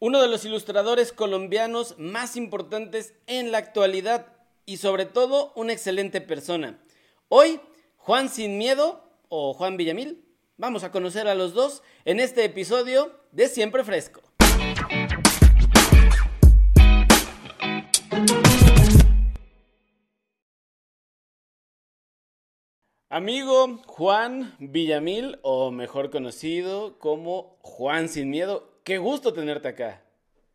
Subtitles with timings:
[0.00, 4.26] uno de los ilustradores colombianos más importantes en la actualidad
[4.64, 6.78] y sobre todo una excelente persona.
[7.28, 7.60] Hoy,
[7.96, 10.24] Juan Sin Miedo o Juan Villamil,
[10.56, 14.22] vamos a conocer a los dos en este episodio de Siempre Fresco.
[23.10, 30.02] Amigo Juan Villamil, o mejor conocido como Juan Sin Miedo, Qué gusto tenerte acá.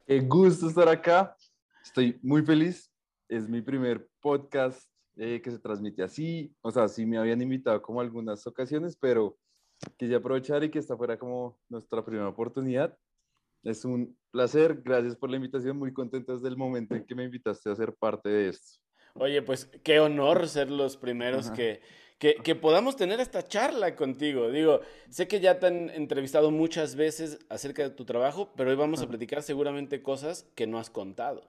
[0.07, 1.37] Qué gusto estar acá.
[1.83, 2.91] Estoy muy feliz.
[3.29, 6.51] Es mi primer podcast eh, que se transmite así.
[6.63, 9.37] O sea, sí me habían invitado como algunas ocasiones, pero
[9.97, 12.97] quise aprovechar y que esta fuera como nuestra primera oportunidad.
[13.61, 14.81] Es un placer.
[14.83, 15.77] Gracias por la invitación.
[15.77, 18.79] Muy contento desde el momento en que me invitaste a ser parte de esto.
[19.13, 21.81] Oye, pues qué honor ser los primeros que
[22.17, 24.49] que, podamos tener esta charla contigo.
[24.49, 28.75] Digo, sé que ya te han entrevistado muchas veces acerca de tu trabajo, pero hoy
[28.75, 31.41] vamos a platicar seguramente cosas que no has contado.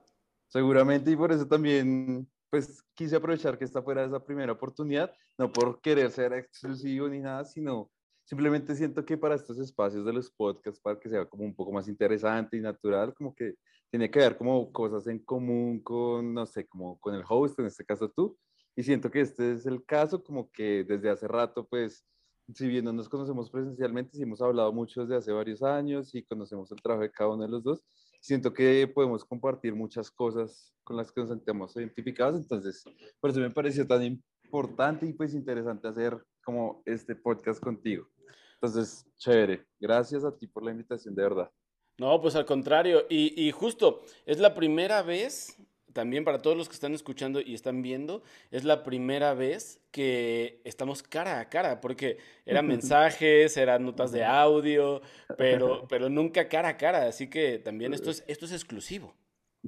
[0.47, 5.51] Seguramente, y por eso también, pues quise aprovechar que esta fuera esa primera oportunidad, no
[5.51, 7.89] por querer ser exclusivo ni nada, sino
[8.25, 11.71] simplemente siento que para estos espacios de los podcasts, para que sea como un poco
[11.71, 13.55] más interesante y natural, como que
[13.89, 17.67] tiene que haber como cosas en común con, no sé, como con el host, en
[17.67, 18.37] este caso tú,
[18.75, 22.05] y siento que este es el caso, como que desde hace rato, pues,
[22.53, 26.23] si bien no nos conocemos presencialmente, sí hemos hablado mucho desde hace varios años y
[26.23, 27.81] conocemos el trabajo de cada uno de los dos,
[28.19, 32.83] siento que podemos compartir muchas cosas con las que nos sentimos identificados, entonces,
[33.19, 34.03] por eso me pareció tan
[34.43, 38.07] importante y pues interesante hacer como este podcast contigo.
[38.55, 39.65] Entonces, chévere.
[39.79, 41.51] Gracias a ti por la invitación, de verdad.
[41.97, 43.05] No, pues al contrario.
[43.09, 45.57] Y, y justo, es la primera vez
[45.95, 50.59] también para todos los que están escuchando y están viendo, es la primera vez que
[50.65, 55.01] estamos cara a cara, porque eran mensajes, eran notas de audio,
[55.37, 59.15] pero, pero nunca cara a cara, así que también esto es, esto es exclusivo.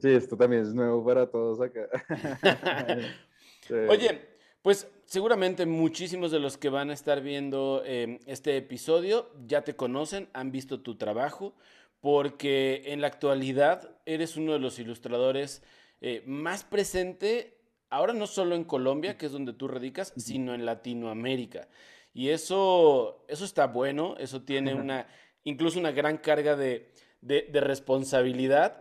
[0.02, 1.88] Sí, esto también es nuevo para todos acá.
[3.88, 4.28] Oye,
[4.61, 9.77] pues seguramente muchísimos de los que van a estar viendo em, este episodio ya te
[9.77, 11.55] conocen, han visto tu trabajo,
[12.02, 15.64] porque en la actualidad eres uno de los ilustradores
[16.02, 17.58] eh, más presente,
[17.90, 21.68] ahora no solo en Colombia, que es donde tú radicas, sino en Latinoamérica.
[22.14, 25.08] Y eso, eso está bueno, eso tiene una,
[25.44, 26.92] incluso una gran carga de,
[27.22, 28.80] responsabilidad.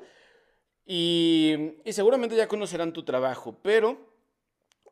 [0.87, 1.55] Y,
[1.87, 3.99] seguramente ya conocerán tu trabajo, pero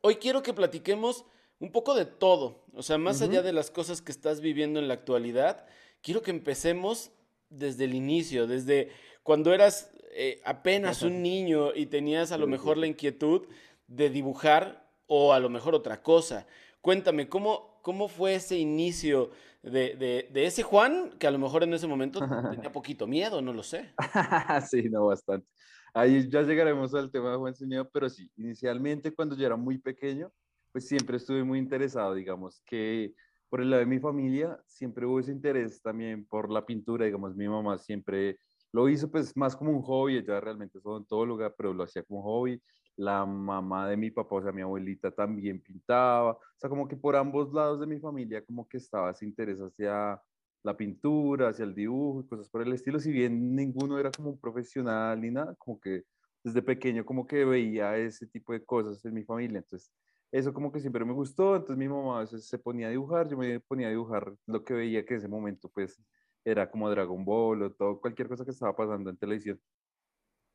[0.01, 1.25] hoy quiero que platiquemos
[1.59, 2.65] un poco de todo.
[2.73, 5.65] O sea, más allá de las cosas que estás viviendo en la actualidad,
[6.01, 7.11] quiero que empecemos
[7.49, 8.91] desde el inicio, desde
[9.23, 13.47] cuando eras eh, apenas un niño y tenías a lo mejor la inquietud
[13.87, 16.47] de dibujar o a lo mejor otra cosa.
[16.81, 19.31] Cuéntame, ¿cómo, cómo fue ese inicio
[19.61, 22.19] de, ese Juan que a lo mejor en ese momento
[22.51, 23.93] tenía poquito miedo, no lo sé?
[24.69, 25.47] sí, no, bastante.
[25.93, 29.77] Ahí ya llegaremos al tema de Juan sin pero sí, inicialmente cuando yo era muy
[29.77, 30.31] pequeño,
[30.71, 33.13] pues siempre estuve muy interesado, digamos, que
[33.49, 37.35] por el lado de mi familia siempre hubo ese interés también por la pintura, digamos,
[37.35, 38.39] mi mamá siempre
[38.75, 42.21] lo hizo pues más como un hobby, ella realmente es odontóloga, pero lo hacía como
[42.23, 42.61] hobby.
[42.97, 46.31] La mamá de mi papá, o sea, mi abuelita también pintaba.
[46.31, 49.59] O sea, como que por ambos lados de mi familia como que estaba ese interés
[49.59, 50.21] hacia
[50.63, 52.99] la pintura, hacia el dibujo y cosas por el estilo.
[52.99, 56.03] Si bien ninguno era como un profesional ni nada, como que
[56.43, 59.59] desde pequeño como que veía ese tipo de cosas en mi familia.
[59.59, 59.93] Entonces,
[60.33, 61.55] eso como que siempre me gustó.
[61.55, 64.63] Entonces mi mamá a veces se ponía a dibujar, yo me ponía a dibujar lo
[64.65, 65.97] que veía que en ese momento pues
[66.45, 69.59] era como Dragon Ball o todo, cualquier cosa que estaba pasando en televisión.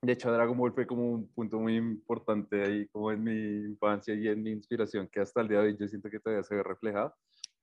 [0.02, 3.32] De hecho, Dragon Ball fue como un punto muy importante ahí, como en mi
[3.72, 6.42] infancia y en mi inspiración, que hasta el día de hoy yo siento que todavía
[6.42, 7.14] se ve reflejado.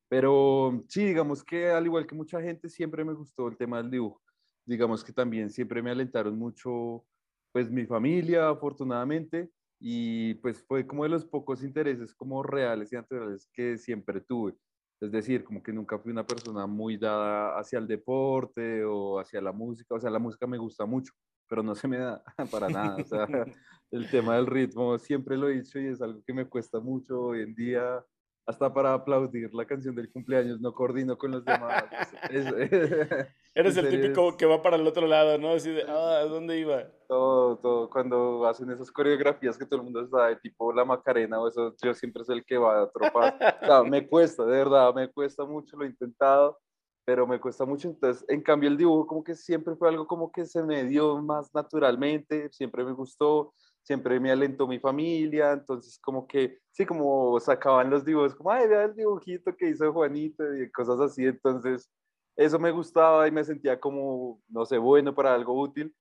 [0.09, 3.89] Pero sí, digamos que al igual que mucha gente, siempre me gustó el tema del
[3.91, 4.21] dibujo.
[4.65, 7.05] Digamos que también siempre me alentaron mucho,
[7.51, 9.49] pues mi familia, afortunadamente,
[9.79, 14.53] y pues fue como de los pocos intereses como reales y naturales que siempre tuve.
[14.99, 19.41] Es decir, como que nunca fui una persona muy dada hacia el deporte o hacia
[19.41, 19.95] la música.
[19.95, 21.13] O sea, la música me gusta mucho,
[21.47, 22.95] pero no se me da para nada.
[22.95, 23.27] O sea,
[23.91, 27.21] el tema del ritmo siempre lo he dicho y es algo que me cuesta mucho
[27.21, 28.03] hoy en día
[28.47, 31.83] hasta para aplaudir la canción del cumpleaños, no coordino con los demás.
[33.53, 35.51] Eres el típico que va para el otro lado, ¿no?
[35.51, 36.85] Así de, ah, ¿dónde iba?
[37.09, 37.89] Todo, todo.
[37.89, 41.93] Cuando hacen esas coreografías que todo el mundo sabe, tipo la Macarena o eso, yo
[41.93, 43.59] siempre soy el que va a tropar.
[43.61, 46.57] o sea, me cuesta, de verdad, me cuesta mucho, lo he intentado,
[47.03, 47.89] pero me cuesta mucho.
[47.89, 51.21] Entonces, en cambio, el dibujo como que siempre fue algo como que se me dio
[51.21, 53.53] más naturalmente, siempre me gustó
[53.87, 58.67] siempre me alentó mi familia, entonces como que, sí, como sacaban los dibujos, como, ay,
[58.67, 61.89] vea el dibujito que hizo Juanito y cosas así, entonces
[62.35, 65.95] eso me gustaba y me sentía como, no sé, bueno para algo útil.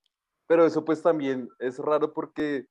[0.48, 2.66] pero eso pues también es raro porque,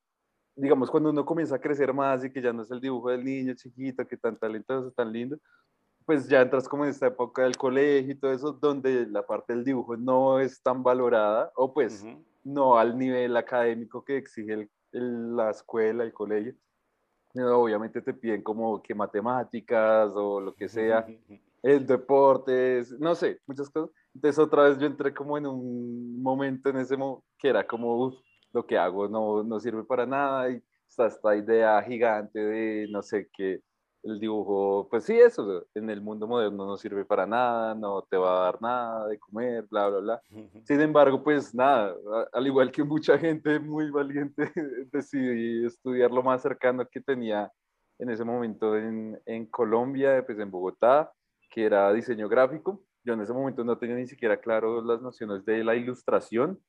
[0.54, 3.24] digamos, cuando uno comienza a crecer más y que ya no es el dibujo del
[3.24, 5.38] niño chiquito, que tan talentoso, tan lindo,
[6.06, 9.54] pues ya entras como en esta época del colegio y todo eso, donde la parte
[9.54, 12.06] del dibujo no es tan valorada, o pues
[12.44, 16.56] no al nivel académico que exige la escuela, el colegio.
[17.36, 21.06] obviamente te piden como que matemáticas o lo que sea,
[21.64, 23.90] el deportes, no sé, muchas cosas.
[24.14, 28.14] Entonces otra vez yo entré como en un momento en ese momento que era como,
[28.54, 33.02] lo que hago no, no sirve para nada y está esta idea gigante de, no
[33.02, 33.62] sé, qué
[34.06, 38.18] el dibujo, pues sí, eso, en el mundo moderno no sirve para nada, no te
[38.18, 40.22] va a dar nada de comer, bla, bla, bla.
[40.64, 41.96] Sin embargo, pues nada,
[42.32, 44.52] al igual que mucha gente muy valiente,
[44.92, 47.52] decidí estudiar lo más cercano que tenía
[47.98, 51.12] en ese momento en, en Colombia, pues en Bogotá,
[51.50, 52.84] que era diseño gráfico.
[53.04, 56.60] Yo en ese momento no tenía ni siquiera claro las nociones de la ilustración,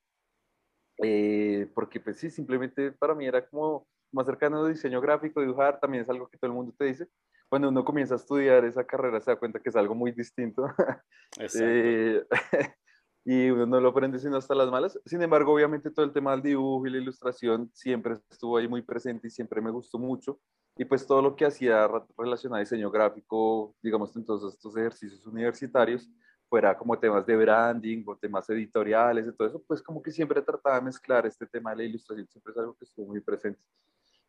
[1.03, 5.79] eh, porque pues sí, simplemente para mí era como más cercano a diseño gráfico, dibujar,
[5.81, 7.09] también es algo que todo el mundo te dice,
[7.49, 10.67] cuando uno comienza a estudiar esa carrera se da cuenta que es algo muy distinto.
[11.39, 12.25] eh,
[13.25, 14.99] y uno no lo aprende sino hasta las malas.
[15.05, 18.83] Sin embargo, obviamente todo el tema del dibujo y la ilustración siempre estuvo ahí muy
[18.83, 20.41] presente y siempre me gustó mucho.
[20.77, 21.89] Y pues todo lo que hacía
[22.19, 26.11] relacionado a diseño gráfico, digamos, en todos estos ejercicios universitarios,
[26.49, 30.43] fuera como temas de branding o temas editoriales y todo eso, pues como que siempre
[30.43, 33.61] trataba de mezclar este tema de la ilustración, siempre es algo que estuvo muy presente.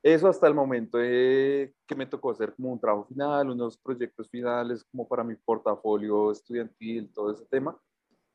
[0.08, 4.86] Eso hasta el momento que me tocó hacer como un trabajo final, unos proyectos finales
[4.90, 7.78] como para mi portafolio estudiantil, todo ese tema.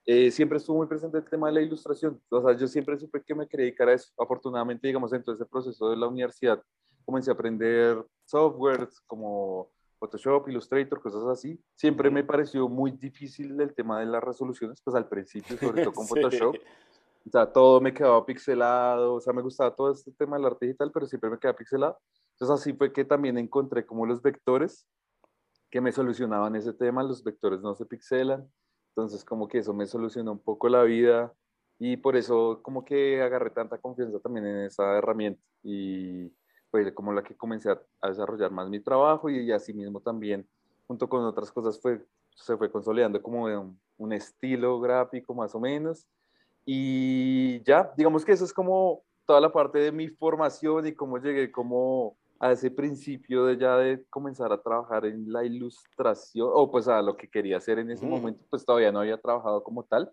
[0.05, 2.21] Eh, siempre estuvo muy presente el tema de la ilustración.
[2.29, 4.13] O sea, yo siempre supe que me quería dedicar a eso.
[4.19, 6.63] Afortunadamente, digamos, en todo ese proceso de la universidad,
[7.07, 11.59] comencé a aprender softwares como Photoshop, Illustrator, cosas así.
[11.75, 15.95] Siempre me pareció muy difícil el tema de las resoluciones, pues al principio, sobre todo
[15.95, 16.55] con Photoshop.
[17.27, 20.67] O sea, todo me quedaba pixelado, o sea, me gustaba todo este tema del arte
[20.67, 21.99] digital, pero siempre me quedaba pixelado.
[22.33, 24.87] Entonces así fue que también encontré como los vectores
[25.71, 28.47] que me solucionaban ese tema, los vectores no se pixelan,
[28.91, 31.33] entonces como que eso me solucionó un poco la vida
[31.79, 36.31] y por eso como que agarré tanta confianza también en esa herramienta y
[36.71, 40.47] fue como la que comencé a, desarrollar más mi trabajo y, así mismo también
[40.87, 42.05] junto con otras cosas fue,
[42.35, 46.07] se fue consolidando como un, un estilo gráfico más o menos
[46.65, 51.19] y ya, digamos que eso es como toda la parte de mi formación y cómo
[51.19, 56.71] llegué como a ese principio de ya de comenzar a trabajar en la ilustración, o
[56.71, 59.85] pues a lo que quería hacer en ese momento, pues todavía no había trabajado como
[59.85, 60.11] tal.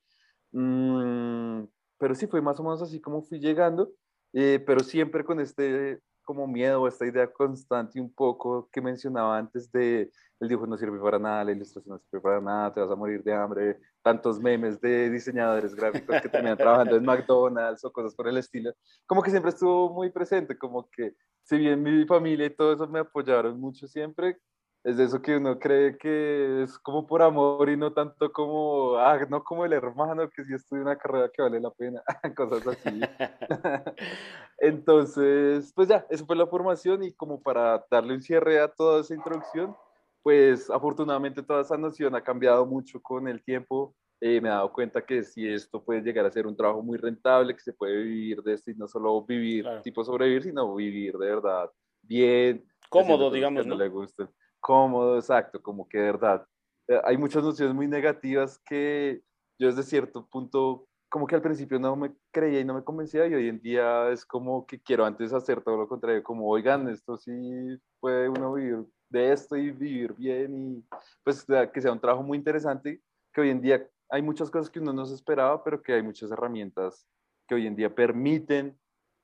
[0.51, 1.63] Mm,
[1.97, 3.91] pero sí fue más o menos así como fui llegando,
[4.33, 5.99] eh, pero siempre con este
[6.29, 10.99] como miedo, esta idea constante un poco que mencionaba antes de el dibujo no sirve
[10.99, 14.39] para nada, la ilustración no sirve para nada, te vas a morir de hambre, tantos
[14.39, 18.71] memes de diseñadores gráficos que terminan trabajando en McDonald's o cosas por el estilo,
[19.07, 22.87] como que siempre estuvo muy presente, como que si bien mi familia y todo eso
[22.87, 24.37] me apoyaron mucho siempre,
[24.83, 28.95] es de eso que uno cree que es como por amor y no tanto como,
[28.97, 32.01] ah, no como el hermano que sí estudia una carrera que vale la pena,
[32.35, 33.01] cosas así.
[34.59, 39.01] Entonces, pues ya, eso fue la formación y como para darle un cierre a toda
[39.01, 39.75] esa introducción,
[40.23, 43.95] pues afortunadamente toda esa noción ha cambiado mucho con el tiempo.
[44.21, 46.97] Eh, me he dado cuenta que si esto puede llegar a ser un trabajo muy
[46.97, 51.17] rentable, que se puede vivir de esto y no solo vivir, tipo sobrevivir, sino vivir
[51.17, 51.69] de verdad
[52.01, 52.65] bien.
[52.89, 53.75] Cómodo, digamos, ¿no?
[53.75, 54.27] le guste.
[54.59, 56.45] Cómodo, exacto, como que de verdad.
[56.87, 59.21] Eh, hay muchas nociones muy negativas que
[59.59, 63.27] yo desde cierto punto, como que al principio no me creía y no me convencía
[63.27, 66.87] y hoy en día es como que quiero antes hacer todo lo contrario, como, oigan,
[66.89, 70.85] esto sí puede uno vivir de esto y vivir bien y
[71.23, 73.01] pues que sea un trabajo muy interesante,
[73.33, 76.01] que hoy en día hay muchas cosas que uno no se esperaba, pero que hay
[76.01, 77.07] muchas herramientas
[77.47, 78.77] que hoy en día permiten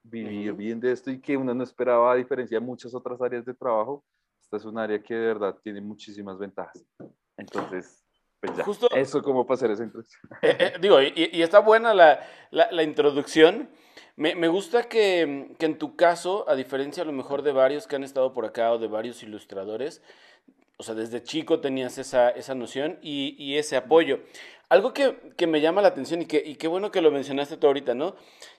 [0.03, 3.45] vivir bien de esto y que uno no esperaba a diferencia de muchas otras áreas
[3.45, 4.03] de trabajo.
[4.45, 6.85] Esta es un área que de verdad tiene muchísimas ventajas.
[7.35, 8.05] Entonces,
[8.39, 10.21] pues ya, Justo, eso como para hacer esa introducción.
[10.41, 12.19] Eh, eh, digo, y, y, está buena la,
[12.51, 13.69] la, la introducción.
[14.15, 17.87] Me, me gusta que, que, en tu caso, a diferencia a lo mejor de varios
[17.87, 20.01] que han estado por acá o de varios ilustradores,
[20.77, 24.19] o sea, desde chico tenías esa, esa noción y, y, ese apoyo.
[24.69, 27.57] Algo que, que, me llama la atención y, que, y qué bueno que lo mencionaste
[27.57, 28.15] tú ahorita, ¿no?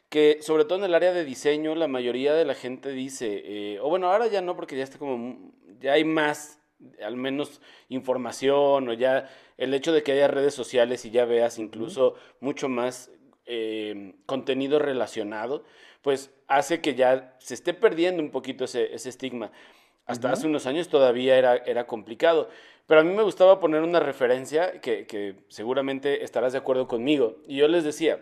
[0.09, 3.81] Que sobre todo en el área de diseño, la mayoría de la gente dice, eh,
[3.81, 6.61] o bueno, ahora ya no, porque ya está como, ya hay más,
[7.05, 11.59] al menos información, o ya el hecho de que haya redes sociales y ya veas
[11.59, 13.11] incluso mucho más
[13.47, 15.65] eh, contenido relacionado,
[16.03, 19.51] pues hace que ya se esté perdiendo un poquito ese, ese estigma.
[20.07, 22.49] Hasta hace unos años todavía era, era complicado.
[22.87, 27.39] Pero a mí me gustaba poner una referencia que, que seguramente estarás de acuerdo conmigo.
[27.49, 28.21] Y yo les decía,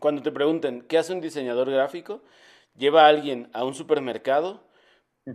[0.00, 2.22] cuando te pregunten, ¿qué hace un diseñador gráfico?
[2.76, 4.62] Lleva a alguien a un supermercado,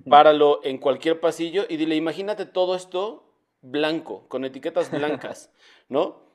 [0.10, 3.24] páralo en cualquier pasillo y dile, imagínate todo esto
[3.62, 5.52] blanco, con etiquetas blancas,
[5.90, 6.30] ¿no?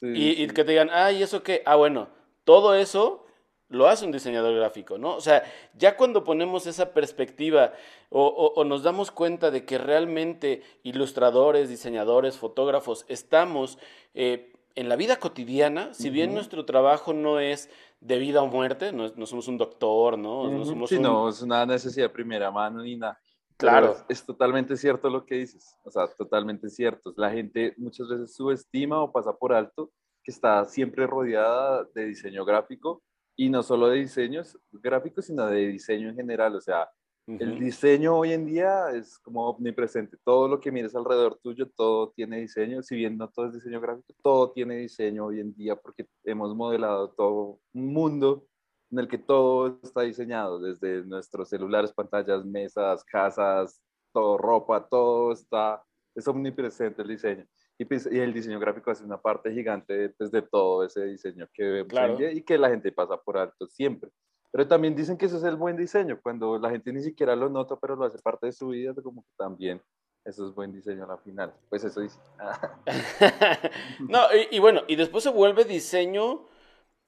[0.00, 1.62] y, y, que te digan, ay, ¿eso qué?
[1.64, 2.08] Ah, bueno,
[2.44, 3.26] todo eso
[3.68, 5.16] lo hace un diseñador gráfico, ¿no?
[5.16, 5.42] O sea,
[5.74, 7.72] ya cuando ponemos esa perspectiva
[8.10, 13.78] o, nos damos cuenta de que realmente ilustradores, diseñadores, fotógrafos estamos
[14.14, 18.92] eh, en la vida cotidiana, si bien nuestro trabajo no es de vida o muerte,
[18.92, 20.50] no, somos un doctor, ¿no?
[20.50, 23.18] no somos sí, no, es una necesidad de primera mano ni nada.
[23.56, 23.92] Claro.
[23.92, 27.14] Es, es, totalmente cierto lo que dices, o sea, totalmente cierto.
[27.16, 29.90] La gente muchas veces subestima o pasa por alto
[30.22, 33.02] que está siempre rodeada de diseño gráfico
[33.34, 36.54] y no solo de diseños gráficos, sino de diseño en general.
[36.54, 36.86] O sea,
[37.26, 40.16] el diseño hoy en día es como omnipresente.
[40.24, 42.82] Todo lo que mires alrededor tuyo, todo tiene diseño.
[42.82, 46.54] Si bien no todo es diseño gráfico, todo tiene diseño hoy en día porque hemos
[46.54, 48.46] modelado todo un mundo
[48.90, 55.32] en el que todo está diseñado, desde nuestros celulares, pantallas, mesas, casas, todo, ropa, todo
[55.32, 55.82] está,
[56.14, 57.44] es omnipresente el diseño.
[57.88, 61.64] Pues, y, el diseño gráfico hace una parte gigante pues, de todo ese diseño que
[61.64, 64.10] vemos y que la gente pasa por alto siempre.
[64.56, 67.50] Pero también dicen que eso es el buen diseño, cuando la gente ni siquiera lo
[67.50, 69.82] nota, pero lo hace parte de su vida, como que también
[70.24, 71.52] eso es buen diseño a la final.
[71.68, 72.18] Pues eso dice.
[74.08, 74.20] no,
[74.50, 76.46] y, bueno, y después se vuelve diseño,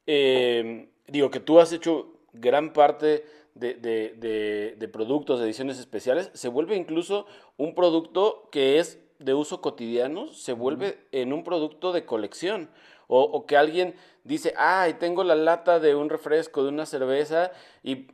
[0.06, 3.24] eh, digo que tú has hecho gran parte
[3.54, 7.24] de, de, de, productos, de ediciones especiales, se vuelve incluso
[7.56, 12.70] un producto que es de uso cotidiano se vuelve en un producto de colección.
[13.10, 17.50] O, que alguien dice, ay, tengo la lata de un refresco, de una cerveza,
[17.82, 18.06] y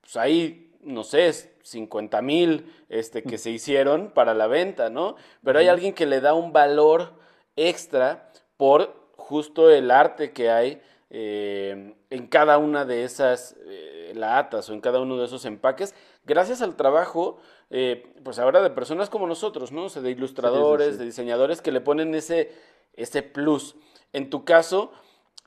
[0.00, 1.32] pues ahí, no sé,
[1.62, 5.16] 50 mil este, que se hicieron para la venta, ¿no?
[5.42, 7.14] Pero hay alguien que le da un valor
[7.56, 14.68] extra por justo el arte que hay eh, en cada una de esas eh, latas
[14.68, 15.94] o en cada uno de esos empaques,
[16.24, 17.38] gracias al trabajo
[17.74, 19.84] eh, pues ahora de personas como nosotros, ¿no?
[19.84, 22.52] O sea, de ilustradores, de diseñadores que le ponen ese,
[22.92, 23.76] ese plus.
[24.12, 24.92] En tu caso,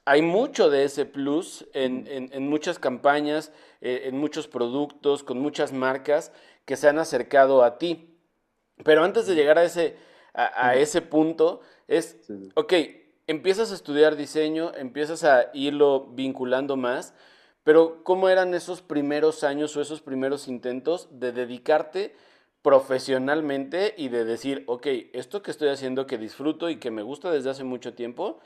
[0.06, 5.72] hay mucho de ese plus en, en, muchas campañas, eh, en muchos productos, con muchas
[5.72, 6.32] marcas
[6.66, 8.18] que se han acercado a ti.
[8.84, 9.98] Pero antes de llegar a ese,
[10.34, 12.18] a, a ese punto, es,
[12.56, 12.74] ok,
[13.28, 17.14] empiezas a estudiar diseño, empiezas a irlo vinculando más,
[17.64, 22.16] pero ¿cómo eran esos primeros años o esos primeros intentos de dedicarte
[22.62, 27.32] profesionalmente y de decir, ok, esto que estoy haciendo que disfruto y que me gusta
[27.32, 28.40] desde hace mucho tiempo,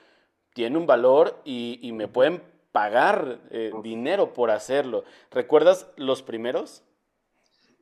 [0.53, 2.41] tiene un valor y, me pueden
[2.71, 5.03] pagar eh, dinero por hacerlo.
[5.31, 6.83] ¿Recuerdas los primeros?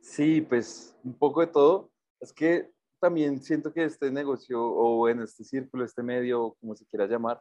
[0.00, 1.90] Sí, pues un poco de todo.
[2.20, 2.70] Es que
[3.00, 7.40] también siento que este negocio o en este círculo, este medio, como se quiera llamar,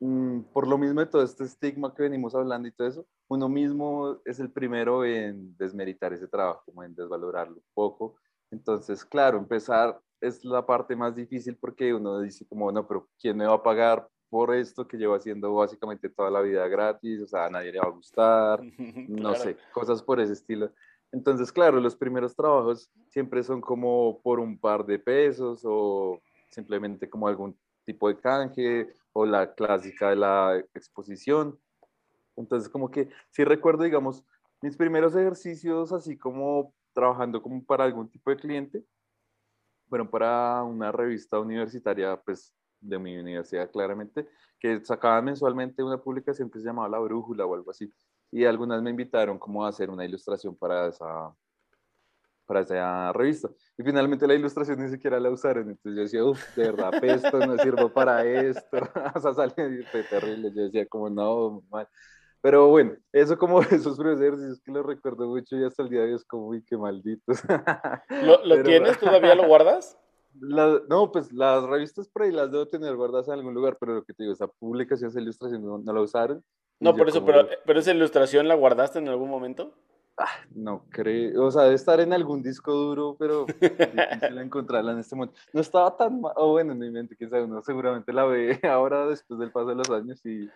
[0.00, 3.50] Mm, por lo mismo de todo este estigma que venimos hablando y todo eso, uno
[3.50, 8.16] mismo es el primero en desmeritar ese trabajo, como en desvalorarlo un poco.
[8.50, 13.36] Entonces, claro, empezar es la parte más difícil porque uno dice como, no, pero ¿quién
[13.36, 17.20] me va a pagar por esto que llevo haciendo básicamente toda la vida gratis?
[17.20, 18.60] O sea, a nadie le va a gustar,
[19.08, 20.72] no sé, cosas por ese estilo.
[21.12, 27.10] Entonces, claro, los primeros trabajos siempre son como por un par de pesos o simplemente
[27.10, 31.58] como algún tipo de canje o la clásica de la exposición.
[32.36, 34.24] Entonces, como que sí recuerdo, digamos,
[34.62, 38.84] mis primeros ejercicios así como trabajando como para algún tipo de cliente,
[39.88, 44.26] fueron para una revista universitaria, pues de mi universidad claramente,
[44.58, 47.92] que sacaban mensualmente una publicación que se llamaba La Brújula o algo así.
[48.30, 51.34] Y algunas me invitaron como a hacer una ilustración para esa,
[52.46, 53.48] para esa revista.
[53.76, 55.70] Y finalmente la ilustración ni siquiera la usaron.
[55.70, 58.76] Entonces yo decía, uff, de verdad, esto no sirvo para esto.
[59.14, 60.52] o sea, salió terrible.
[60.54, 61.88] Yo decía, como no, mal.
[62.42, 66.00] Pero bueno, eso como esos primeros ejercicios que lo recuerdo mucho y hasta el día
[66.00, 67.42] de hoy es como, uy, qué malditos.
[68.22, 68.98] ¿Lo, lo tienes?
[68.98, 69.98] ¿Todavía lo guardas?
[70.34, 74.04] No, pues las revistas por ahí las debo tener guardadas en algún lugar, pero lo
[74.04, 76.44] que te digo, esa publicación, esa ilustración no, no la usaron.
[76.78, 79.74] No, por eso, pero, pero esa ilustración la guardaste en algún momento.
[80.16, 84.98] Ah, no creo, o sea, debe estar en algún disco duro, pero difícil encontrarla en
[84.98, 85.38] este momento.
[85.52, 88.60] No estaba tan mal, o bueno, en mi mente, quién sabe, uno seguramente la ve
[88.70, 90.48] ahora después del paso de los años y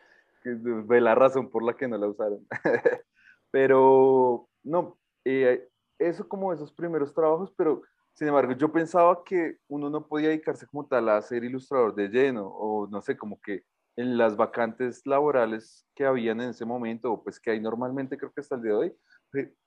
[0.44, 2.46] ve la razón por la que no la usaron.
[3.50, 7.82] pero, no, eh, eso como esos primeros trabajos, pero
[8.14, 12.08] sin embargo, yo pensaba que uno no podía dedicarse como tal a ser ilustrador de
[12.08, 13.64] lleno, o no sé, como que
[13.96, 18.32] en las vacantes laborales que habían en ese momento, o pues que hay normalmente, creo
[18.32, 18.96] que hasta el día de hoy,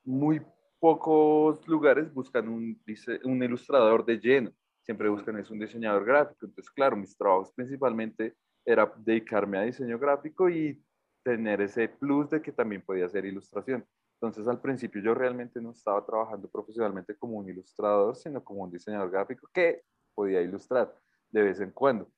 [0.05, 0.41] muy
[0.79, 2.81] pocos lugares buscan un,
[3.23, 4.51] un ilustrador de lleno,
[4.81, 6.45] siempre buscan es un diseñador gráfico.
[6.45, 8.35] Entonces, claro, mis trabajos principalmente
[8.65, 10.81] era dedicarme a diseño gráfico y
[11.23, 13.85] tener ese plus de que también podía hacer ilustración.
[14.19, 18.71] Entonces al principio yo realmente no estaba trabajando profesionalmente como un ilustrador, sino como un
[18.71, 19.83] diseñador gráfico que
[20.15, 20.93] podía ilustrar
[21.29, 22.09] de vez en cuando.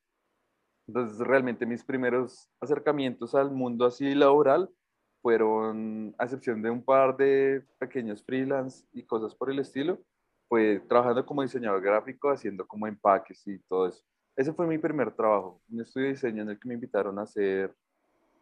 [0.88, 4.70] Entonces realmente mis primeros acercamientos al mundo así laboral
[5.22, 10.00] fueron, a excepción de un par de pequeños freelance y cosas por el estilo,
[10.48, 14.04] fue trabajando como diseñador gráfico, haciendo como empaques y todo eso.
[14.38, 17.24] Ese fue mi primer trabajo, un estudio de diseño en el que me invitaron a
[17.24, 17.76] hacer,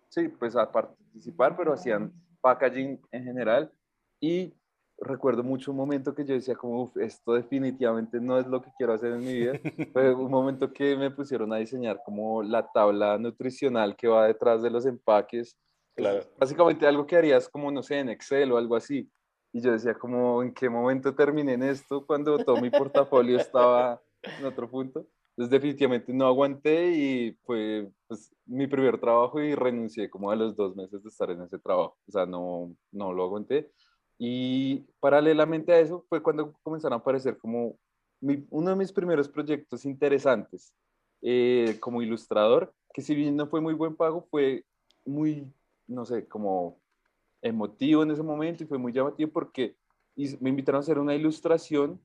[0.09, 3.71] sí, pues a participar, pero hacían packaging en general.
[4.19, 4.53] Y
[4.99, 8.93] recuerdo mucho un momento que yo decía como, esto definitivamente no es lo que quiero
[8.93, 9.53] hacer en mi vida.
[9.93, 14.61] Fue un momento que me pusieron a diseñar como la tabla nutricional que va detrás
[14.61, 15.57] de los empaques.
[15.95, 16.23] Claro.
[16.37, 19.09] Básicamente algo que harías como, no sé, en Excel o algo así.
[19.53, 24.01] Y yo decía como, ¿en qué momento terminé en esto cuando todo mi portafolio estaba
[24.21, 25.07] en otro punto?
[25.37, 30.55] Entonces definitivamente no aguanté y fue pues, mi primer trabajo y renuncié como a los
[30.55, 31.95] dos meses de estar en ese trabajo.
[32.07, 33.71] O sea, no, no lo aguanté.
[34.17, 37.77] Y paralelamente a eso fue cuando comenzaron a aparecer como
[38.49, 40.73] uno de mis primeros proyectos interesantes
[41.21, 44.65] eh, como ilustrador, que si bien no fue muy buen pago, fue
[45.05, 45.53] muy,
[45.85, 46.79] no sé, como
[47.43, 49.75] emotivo en ese momento y fue muy llamativo porque
[50.39, 52.01] me invitaron a hacer una ilustración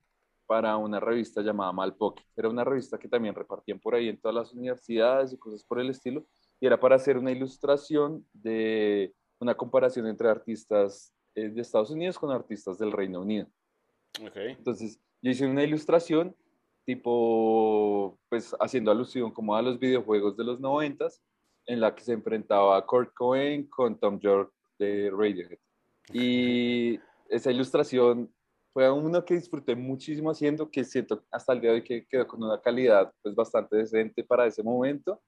[0.53, 2.23] para una revista llamada Malpoque.
[2.37, 5.79] Era una revista que también repartían por ahí en todas las universidades y cosas por
[5.79, 6.27] el estilo.
[6.59, 12.19] Y era para hacer una ilustración de una comparación entre artistas eh, de Estados Unidos
[12.19, 13.47] con artistas del Reino Unido.
[14.27, 14.51] Okay.
[14.51, 16.35] Entonces, yo hice una ilustración
[16.85, 21.23] tipo, pues haciendo alusión como a los videojuegos de los noventas,
[21.65, 25.57] en la que se enfrentaba Kurt Cobain con Tom York de Radiohead.
[26.13, 28.31] Y esa ilustración
[28.73, 32.27] fue uno que disfruté muchísimo haciendo, que siento hasta el día de hoy que quedó
[32.27, 35.21] con una calidad pues bastante decente para ese momento.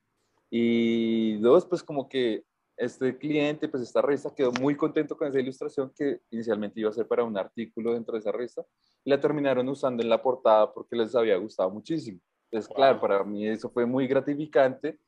[0.49, 2.43] Y dos, pues como que
[2.75, 6.93] este cliente, pues esta revista quedó muy contento con esa ilustración que inicialmente iba a
[6.93, 8.65] ser para un artículo dentro de esa revista
[9.03, 12.19] y la terminaron usando en la portada porque les había gustado muchísimo.
[12.49, 14.99] Entonces, claro, para mí eso fue muy gratificante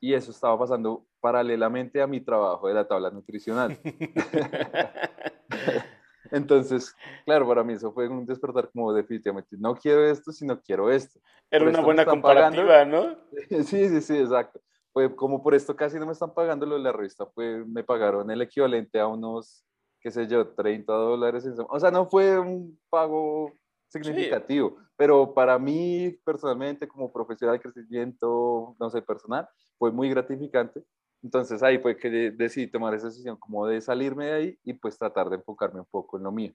[0.00, 3.78] y eso estaba pasando paralelamente a mi trabajo de la tabla nutricional.
[6.30, 10.90] Entonces, claro, para mí eso fue un despertar como definitivamente, no quiero esto, sino quiero
[10.90, 11.20] esto.
[11.50, 13.16] Era una buena comparativa, ¿no?
[13.64, 14.60] Sí, sí, sí, exacto.
[14.92, 17.84] Fue como por esto casi no me están pagando lo de la revista, pues me
[17.84, 19.64] pagaron el equivalente a unos,
[20.00, 21.46] qué sé yo, 30 dólares.
[21.68, 23.52] O sea, no fue un pago
[23.88, 30.82] significativo, pero para mí personalmente como profesional de crecimiento, no sé, personal, fue muy gratificante
[31.22, 34.98] entonces ahí fue que decidí tomar esa decisión como de salirme de ahí y pues
[34.98, 36.52] tratar de enfocarme un poco en lo mío.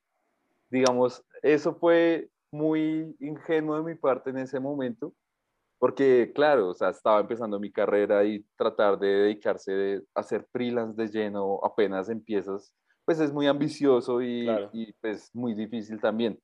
[0.70, 5.14] Digamos, eso fue muy ingenuo de mi parte en ese momento,
[5.80, 11.02] porque claro, o sea, estaba empezando mi carrera y tratar de dedicarse a hacer freelance
[11.02, 12.74] de lleno apenas empiezas,
[13.06, 16.40] pues es muy ambicioso y, y pues muy difícil también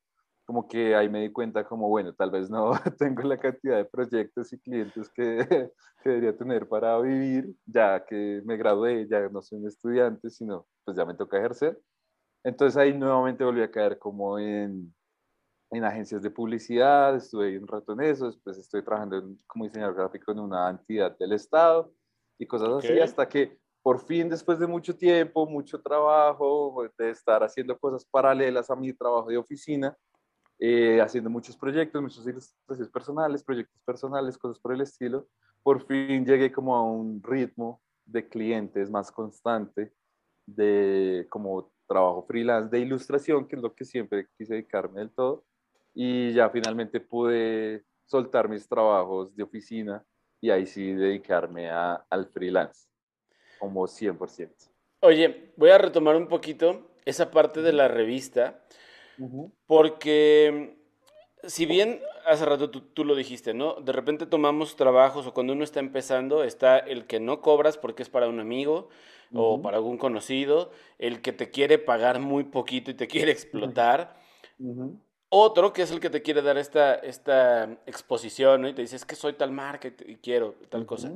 [0.49, 3.85] como que ahí me di cuenta como, bueno, tal vez no tengo la cantidad de
[3.85, 5.45] proyectos y clientes que,
[6.03, 10.65] que, debería tener para vivir, ya que me gradué, ya no soy un estudiante, sino
[10.83, 11.79] pues ya me toca ejercer.
[12.43, 14.91] Entonces ahí nuevamente volví a caer como en,
[15.69, 20.31] en agencias de publicidad, estuve un rato en eso, después estoy trabajando como diseñador gráfico
[20.31, 21.93] en una entidad del Estado
[22.39, 27.43] y cosas así, hasta que por fin, después de mucho tiempo, mucho trabajo, de estar
[27.43, 29.95] haciendo cosas paralelas a mi trabajo de oficina,
[30.59, 35.27] eh, haciendo muchos proyectos, muchas ilustraciones personales, proyectos personales, cosas por el estilo.
[35.63, 39.93] Por fin llegué como a un ritmo de clientes más constante,
[40.45, 45.45] de como trabajo freelance de ilustración, que es lo que siempre quise dedicarme del todo.
[45.93, 50.03] Y ya finalmente pude soltar mis trabajos de oficina
[50.41, 52.87] y ahí sí dedicarme a, al freelance,
[53.59, 54.69] como 100%.
[55.01, 58.61] Oye, voy a retomar un poquito esa parte de la revista
[59.65, 60.77] porque
[61.43, 63.75] si bien hace rato tú, lo dijiste, ¿no?
[63.75, 68.03] De repente tomamos trabajos o cuando uno está empezando está el que no cobras porque
[68.03, 68.89] es para un amigo
[69.33, 74.17] o para algún conocido, el que te quiere pagar muy poquito y te quiere explotar.
[75.29, 78.69] Otro que es el que te quiere dar esta, esta exposición ¿no?
[78.69, 81.13] y te dice, es que soy tal marca y quiero tal cosa.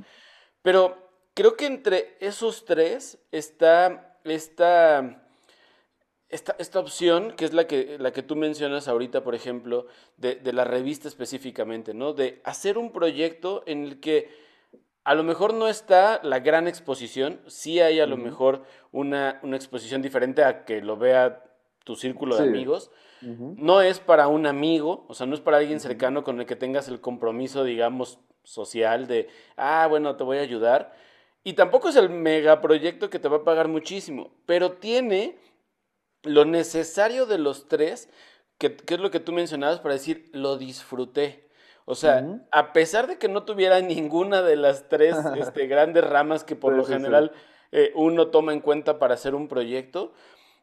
[0.62, 0.96] Pero
[1.34, 5.23] creo que entre esos tres está esta
[6.34, 10.36] esta, esta, opción, que es la que, la que tú mencionas ahorita, por ejemplo, de,
[10.36, 12.14] de, la revista específicamente, ¿no?
[12.14, 14.30] De hacer un proyecto en el que
[15.04, 19.58] a lo mejor no está la gran exposición, sí hay a lo mejor una, una,
[19.58, 21.44] exposición diferente a que lo vea
[21.84, 22.90] tu círculo de amigos.
[23.22, 26.58] No es para un amigo, o sea, no es para alguien cercano con el que
[26.58, 30.94] tengas el compromiso, digamos, social de, ah, bueno, te voy a ayudar.
[31.46, 35.38] Y tampoco es el megaproyecto que te va a pagar muchísimo, pero tiene
[36.24, 38.10] lo necesario de los tres,
[38.58, 41.48] que, es lo que tú mencionabas para decir, lo disfruté.
[41.86, 46.44] O sea, a pesar de que no tuviera ninguna de las tres este, grandes ramas
[46.44, 47.34] que por lo general
[47.72, 50.14] eh, uno toma en cuenta para hacer un proyecto,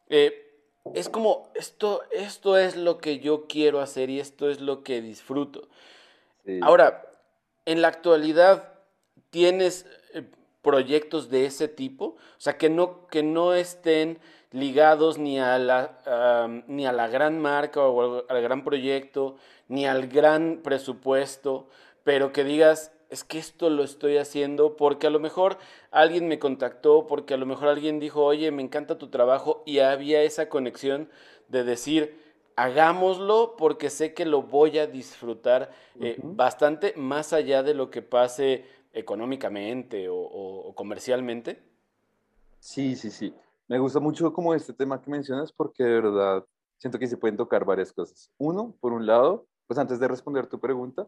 [0.09, 0.47] eh,
[0.95, 5.03] es como, esto, esto es lo que yo quiero hacer y esto es lo que
[5.03, 5.69] disfruto.
[6.63, 7.07] Ahora,
[7.67, 8.73] en la actualidad,
[9.29, 10.25] ¿tienes eh,
[10.63, 12.05] proyectos de ese tipo?
[12.07, 14.19] O sea, que no, que no estén
[14.53, 19.37] ligados ni a la, ni a la gran marca o al gran proyecto,
[19.69, 21.69] ni al gran presupuesto,
[22.03, 25.59] pero que digas, es que esto lo estoy haciendo porque a lo mejor
[25.91, 29.81] alguien me contactó, porque a lo mejor alguien dijo, oye, me encanta tu trabajo y
[29.81, 31.09] había esa conexión
[31.49, 32.21] de decir,
[32.57, 38.03] hagámoslo porque sé que lo voy a disfrutar eh, bastante más allá de lo que
[38.03, 41.61] pase económicamente o comercialmente.
[42.61, 43.35] Sí, sí, sí.
[43.71, 46.45] Me gusta mucho como este tema que mencionas porque de verdad
[46.77, 48.29] siento que se pueden tocar varias cosas.
[48.37, 51.07] Uno, por un lado, pues antes de responder tu pregunta,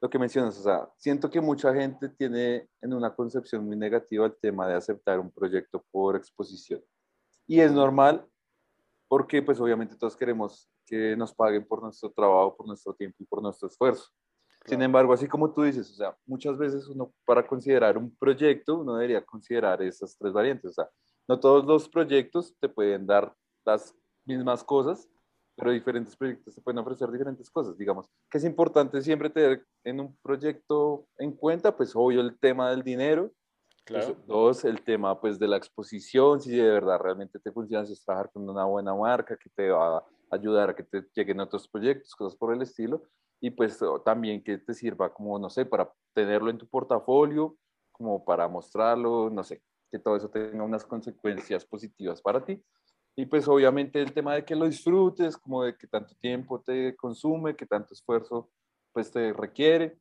[0.00, 4.24] lo que mencionas, o sea, siento que mucha gente tiene en una concepción muy negativa
[4.24, 6.82] el tema de aceptar un proyecto por exposición.
[7.46, 8.26] Y es normal
[9.06, 13.26] porque pues obviamente todos queremos que nos paguen por nuestro trabajo, por nuestro tiempo y
[13.26, 14.08] por nuestro esfuerzo.
[14.64, 18.78] Sin embargo, así como tú dices, o sea, muchas veces uno para considerar un proyecto,
[18.78, 20.88] uno debería considerar esas tres variantes, o sea,
[21.28, 25.08] no todos los proyectos te pueden dar las mismas cosas,
[25.54, 27.76] pero diferentes proyectos te pueden ofrecer diferentes cosas.
[27.76, 32.70] Digamos que es importante siempre tener en un proyecto en cuenta, pues obvio el tema
[32.70, 33.30] del dinero.
[33.84, 34.16] Claro.
[34.26, 38.04] dos, el tema pues de la exposición, si de verdad realmente te funciona, si es
[38.04, 41.66] trabajar con una buena marca que te va a ayudar a que te lleguen otros
[41.66, 43.02] proyectos, cosas por el estilo.
[43.40, 47.56] Y pues también que te sirva como, no sé, para tenerlo en tu portafolio,
[47.90, 52.62] como para mostrarlo, no sé, que todo eso tenga unas consecuencias positivas para ti.
[53.16, 56.94] Y pues obviamente el tema de que lo disfrutes, como de que tanto tiempo te
[56.96, 58.50] consume, que tanto esfuerzo
[58.92, 59.98] pues te requiere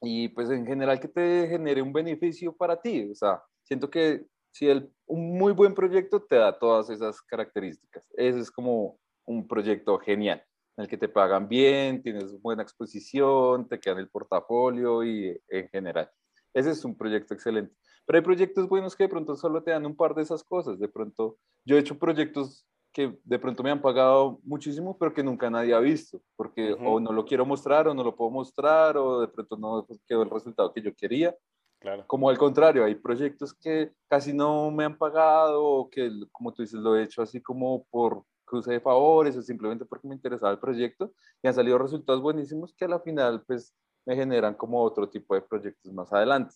[0.00, 3.10] y pues en general que te genere un beneficio para ti.
[3.10, 8.06] O sea, siento que si el, un muy buen proyecto te da todas esas características,
[8.16, 10.42] ese es como un proyecto genial,
[10.76, 15.40] en el que te pagan bien, tienes buena exposición, te queda en el portafolio y
[15.48, 16.10] en general.
[16.54, 17.74] Ese es un proyecto excelente.
[18.08, 20.78] Pero hay proyectos buenos que de pronto solo te dan un par de esas cosas.
[20.78, 25.22] De pronto, yo he hecho proyectos que de pronto me han pagado muchísimo, pero que
[25.22, 28.96] nunca nadie ha visto, porque o no lo quiero mostrar o no lo puedo mostrar,
[28.96, 31.36] o de pronto no quedó el resultado que yo quería.
[31.80, 32.04] Claro.
[32.06, 36.62] Como al contrario, hay proyectos que casi no me han pagado, o que, como tú
[36.62, 40.50] dices, lo he hecho así como por cruce de favores, o simplemente porque me interesaba
[40.50, 43.74] el proyecto, y han salido resultados buenísimos que a la final, pues,
[44.06, 46.54] me generan como otro tipo de proyectos más adelante.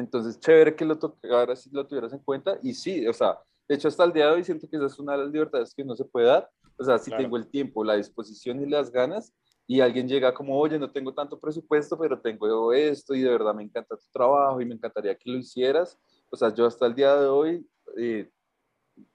[0.00, 2.58] Entonces, chévere que lo tocara si lo tuvieras en cuenta.
[2.62, 4.98] Y sí, o sea, de hecho, hasta el día de hoy siento que esa es
[4.98, 6.50] una de las libertades que no se puede dar.
[6.76, 9.32] O sea, si tengo el tiempo, la disposición y las ganas,
[9.70, 13.54] y alguien llega como, oye, no tengo tanto presupuesto, pero tengo esto y de verdad
[13.54, 15.96] me encanta tu trabajo y me encantaría que lo hicieras.
[16.28, 17.64] O sea, yo hasta el día de hoy
[17.96, 18.28] eh,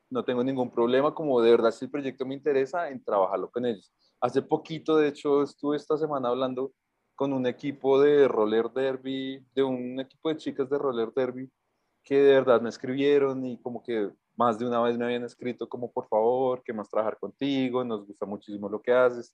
[0.09, 3.65] no tengo ningún problema, como de verdad si el proyecto me interesa, en trabajarlo con
[3.65, 3.91] ellos.
[4.21, 6.71] Hace poquito, de hecho, estuve esta semana hablando
[7.15, 11.49] con un equipo de roller derby, de un equipo de chicas de roller derby,
[12.03, 15.67] que de verdad me escribieron y como que más de una vez me habían escrito
[15.67, 19.33] como por favor, que más trabajar contigo, nos gusta muchísimo lo que haces.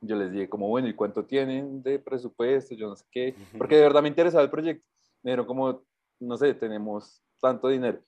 [0.00, 2.74] Yo les dije como, bueno, ¿y cuánto tienen de presupuesto?
[2.74, 4.86] Yo no sé qué, porque de verdad me interesaba el proyecto.
[5.22, 5.82] Me dijeron como,
[6.20, 8.00] no sé, tenemos tanto dinero.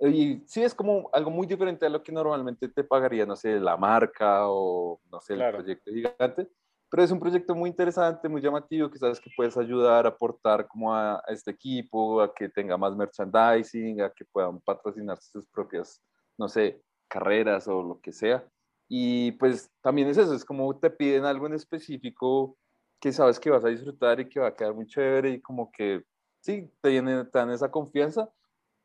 [0.00, 3.58] Y sí, es como algo muy diferente a lo que normalmente te pagaría, no sé,
[3.58, 6.48] la marca o, no sé, el proyecto gigante.
[6.90, 10.66] Pero es un proyecto muy interesante, muy llamativo, que sabes que puedes ayudar a aportar
[10.66, 16.00] como a, este equipo, a que tenga más merchandising, a que puedan patrocinarse sus propias,
[16.38, 18.46] no sé, carreras o lo que sea.
[18.88, 22.56] Y pues también es eso, es como te piden algo en específico
[23.00, 25.70] que sabes que vas a disfrutar y que va a quedar muy chévere y como
[25.70, 26.02] que
[26.40, 28.30] sí, te, te dan esa confianza.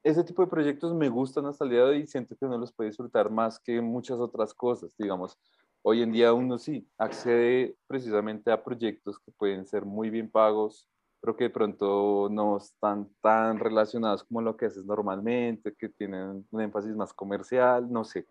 [0.03, 2.57] Ese tipo de proyectos me gustan hasta el día de hoy y siento que uno
[2.57, 5.39] los puede disfrutar más que muchas otras cosas, digamos
[5.85, 10.87] Hoy en día uno sí accede precisamente a proyectos que pueden ser muy bien pagos,
[11.19, 16.47] pero que de pronto no están tan relacionados como lo que haces normalmente, que tienen
[16.49, 18.25] un énfasis más comercial, no sé.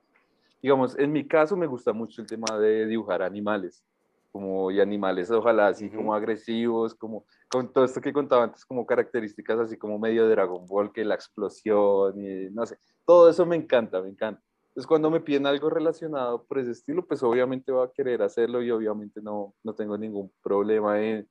[0.62, 3.85] Digamos, en mi caso me gusta mucho el tema de dibujar animales,
[4.31, 8.87] como y animales ojalá así como agresivos, como con todo esto que contaba antes, como
[8.87, 13.57] características así como medio Dragon Ball, que la explosión y no sé, todo eso me
[13.57, 14.43] encanta, me encanta.
[14.73, 18.63] Entonces, cuando me piden algo relacionado por ese estilo, pues obviamente va a querer hacerlo
[18.63, 21.29] y obviamente no, no tengo ningún problema en,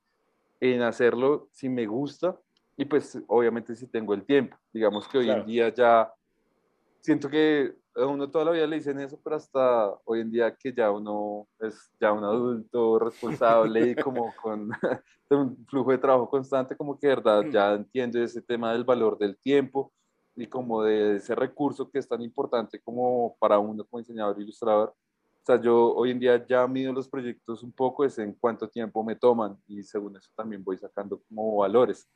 [0.60, 2.38] en hacerlo si me gusta.
[2.76, 4.56] y pues obviamente si tengo el tiempo.
[4.72, 6.12] Digamos que hoy en día ya
[7.00, 10.54] siento que a uno toda la vida le dicen eso, pero hasta hoy en día
[10.54, 14.70] que ya uno es ya un adulto responsable y como con
[15.30, 19.18] un flujo de trabajo constante, como que de verdad ya entiendo ese tema del valor
[19.18, 19.92] del tiempo
[20.34, 24.42] y como de ese recurso que es tan importante como para uno como diseñador e
[24.42, 24.90] ilustrador.
[24.90, 28.68] O sea, yo hoy en día ya mido los proyectos un poco, es en cuánto
[28.68, 32.08] tiempo me toman y según eso también voy sacando como valores.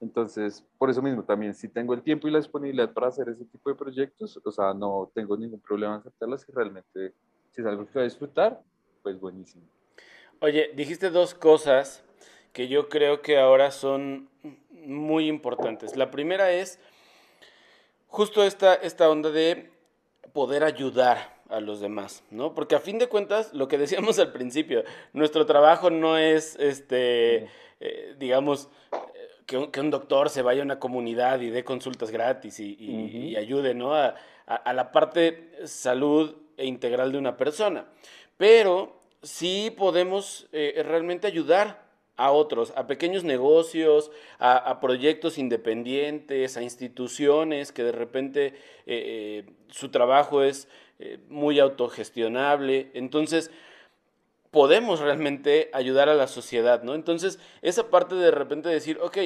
[0.00, 3.44] Entonces, por eso mismo también, si tengo el tiempo y la disponibilidad para hacer ese
[3.44, 7.14] tipo de proyectos, o sea, no tengo ningún problema en aceptarlas y realmente,
[7.52, 8.60] si es algo que voy a disfrutar,
[9.02, 9.64] pues buenísimo.
[10.40, 12.04] Oye, dijiste dos cosas
[12.52, 14.28] que yo creo que ahora son
[14.70, 15.96] muy importantes.
[15.96, 16.80] La primera es
[18.14, 19.70] justo esta, esta onda de
[20.32, 22.54] poder ayudar a los demás, ¿no?
[22.54, 27.48] Porque a fin de cuentas, lo que decíamos al principio, nuestro trabajo no es, este,
[27.80, 28.68] eh, digamos,
[29.46, 33.94] que un, doctor se vaya a una comunidad y dé consultas gratis y, ayude ¿no?
[33.94, 34.14] a,
[34.46, 37.84] la parte salud e integral de una persona.
[38.38, 41.83] Pero sí podemos eh, realmente ayudar
[42.16, 48.54] a otros, a pequeños negocios, a, proyectos independientes, a instituciones que de repente eh,
[48.86, 50.68] eh, su trabajo es
[51.28, 52.90] muy autogestionable.
[52.94, 53.50] Entonces,
[54.54, 56.94] podemos realmente ayudar a la sociedad, ¿no?
[56.94, 59.18] Entonces, esa parte de repente decir, ok,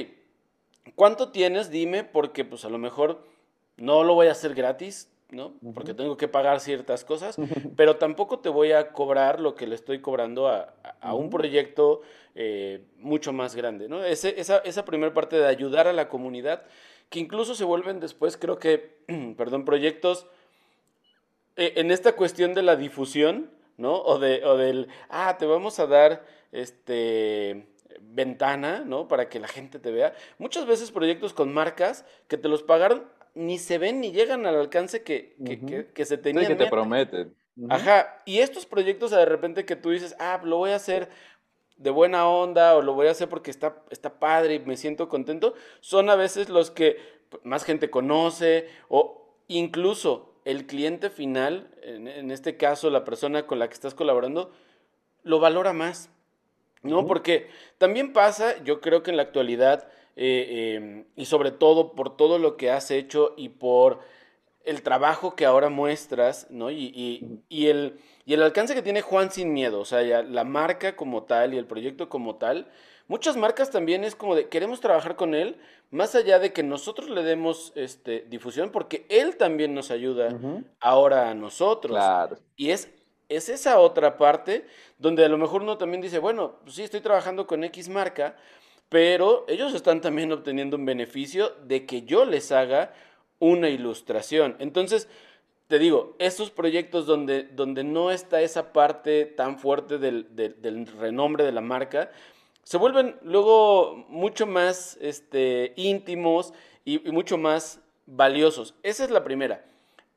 [0.95, 1.71] ¿cuánto tienes?
[1.71, 3.23] Dime, porque pues a lo mejor
[3.77, 5.55] no lo voy a hacer gratis, ¿no?
[5.75, 7.37] Porque tengo que pagar ciertas cosas,
[7.77, 10.75] pero tampoco te voy a cobrar lo que le estoy cobrando a,
[11.15, 12.03] un proyecto
[12.35, 14.05] eh, mucho más grande, ¿no?
[14.05, 16.63] esa, esa primera parte de ayudar a la comunidad,
[17.09, 18.99] que incluso se vuelven después, creo que,
[19.37, 20.27] perdón, proyectos
[21.57, 23.97] eh, en esta cuestión de la difusión, ¿no?
[23.97, 27.67] O, de, o del, ah, te vamos a dar este
[28.01, 29.09] ventana, ¿no?
[29.09, 30.15] Para que la gente te vea.
[30.39, 33.05] Muchas veces proyectos con marcas que te los pagaron
[33.39, 35.37] ni se ven ni llegan al alcance que,
[35.95, 36.45] que, se tenían.
[36.45, 37.35] Sí, que te prometen.
[37.69, 41.09] Ajá, y estos proyectos de repente que tú dices, ah, lo voy a hacer
[41.77, 45.09] de buena onda o lo voy a hacer porque está, está padre y me siento
[45.09, 46.99] contento, son a veces los que
[47.45, 53.69] más gente conoce o incluso el cliente final, en, este caso la persona con la
[53.69, 54.51] que estás colaborando,
[55.23, 56.11] lo valora más.
[56.83, 57.09] ¿No?
[57.09, 59.89] Porque también pasa, yo creo que en la actualidad,
[60.21, 64.01] eh, em, y sobre todo por todo lo que has hecho y por
[64.65, 66.73] el trabajo que ahora muestras, ¿no?
[66.73, 71.23] Y, el, y el alcance que tiene Juan Sin Miedo, o sea, la marca como
[71.23, 72.67] tal y el proyecto como tal,
[73.07, 75.57] muchas marcas también es como de, queremos trabajar con él,
[75.91, 80.37] más allá de que nosotros le demos este, difusión, porque él también nos ayuda
[80.81, 81.97] ahora a nosotros.
[81.97, 82.39] Claro.
[82.57, 82.91] Y es,
[83.29, 84.67] es esa otra parte
[84.99, 88.37] donde a lo mejor uno también dice, bueno, pues sí, estoy trabajando con X marca,
[88.89, 92.93] pero ellos están también obteniendo un beneficio de que yo les haga
[93.39, 94.57] una ilustración.
[94.59, 95.09] Entonces,
[95.67, 101.45] te digo, esos proyectos donde, donde no está esa parte tan fuerte del, del renombre
[101.45, 102.11] de la marca,
[102.69, 106.53] se vuelven luego mucho más este, íntimos
[106.85, 108.75] y, mucho más valiosos.
[108.83, 109.65] Esa es la primera.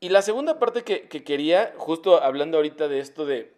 [0.02, 3.54] Y la segunda parte que, quería, justo hablando ahorita de esto de,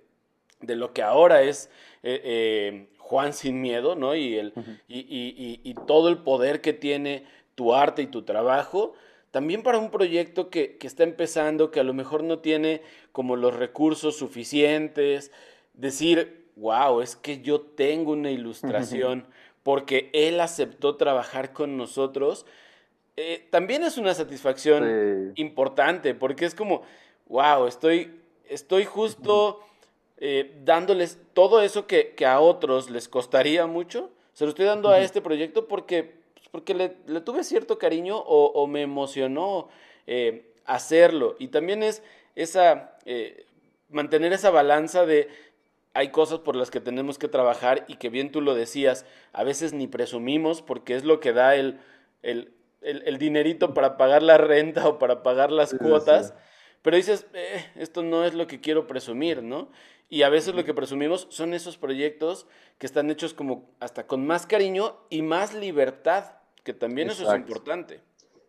[0.62, 1.70] lo que ahora es
[2.04, 4.16] eh, eh, Juan sin miedo, ¿no?
[4.16, 4.54] Y, el,
[4.88, 8.94] y, todo el poder que tiene tu arte y tu trabajo,
[9.32, 13.36] también para un proyecto que, que, está empezando, que a lo mejor no tiene como
[13.36, 15.32] los recursos suficientes,
[15.74, 19.28] decir, wow, es que yo tengo una ilustración
[19.64, 22.46] porque él aceptó trabajar con nosotros,
[23.16, 26.82] eh, también es una satisfacción importante porque es como,
[27.28, 29.60] wow, estoy, estoy justo
[30.26, 35.02] eh, dándoles todo eso que, a otros les costaría mucho, se lo estoy dando a
[35.02, 39.68] este proyecto porque, pues, porque le, tuve cierto cariño o, me emocionó
[40.08, 41.36] eh, hacerlo.
[41.40, 42.04] Y también es
[42.36, 42.98] esa,
[43.90, 45.28] mantener esa balanza de
[45.94, 49.44] hay cosas por las que tenemos que trabajar y que bien tú lo decías, a
[49.44, 51.82] veces ni presumimos porque es lo que da el,
[52.24, 56.34] el, dinerito para pagar la renta o para pagar las cuotas,
[56.82, 59.70] pero dices, eh, esto no es lo que quiero presumir, ¿no?
[60.10, 64.26] Y a veces lo que presumimos son esos proyectos que están hechos como hasta con
[64.26, 68.02] más cariño y más libertad, que también eso es importante.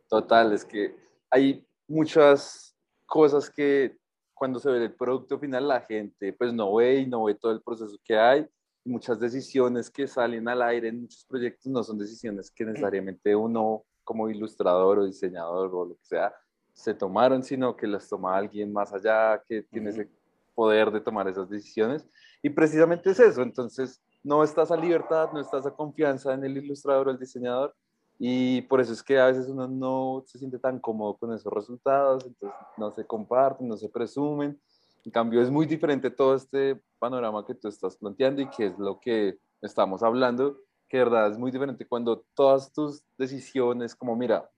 [0.09, 0.95] Total, es que
[1.31, 3.97] hay muchas cosas que
[4.35, 7.53] cuando se ve el producto final, la gente pues no ve y no ve todo
[7.53, 8.47] el proceso que hay.
[8.85, 13.85] Muchas decisiones que salen al aire en muchos proyectos no son decisiones que necesariamente uno
[14.03, 16.35] como ilustrador o diseñador o lo que sea
[16.75, 20.11] se tomaron, sino que las toma alguien más allá que tiene ese
[20.55, 22.07] poder de tomar esas decisiones.
[22.43, 26.57] Y precisamente es eso, entonces no está esa libertad, no está esa confianza en el
[26.57, 27.75] ilustrador o el diseñador,
[28.19, 31.53] Y por eso es que a veces uno no se siente tan cómodo con esos
[31.53, 34.59] resultados, entonces no se comparten, no se presumen.
[35.05, 38.79] En cambio, es muy diferente todo este panorama que tú estás planteando y que es
[38.79, 44.17] lo que estamos hablando, que de verdad es muy diferente cuando todas tus decisiones, como
[44.17, 44.49] mira,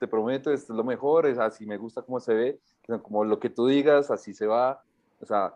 [0.00, 2.60] te prometo, esto es lo mejor, es así, me gusta cómo se ve,
[3.02, 4.82] como lo que tú digas, así se va,
[5.24, 5.54] o sea,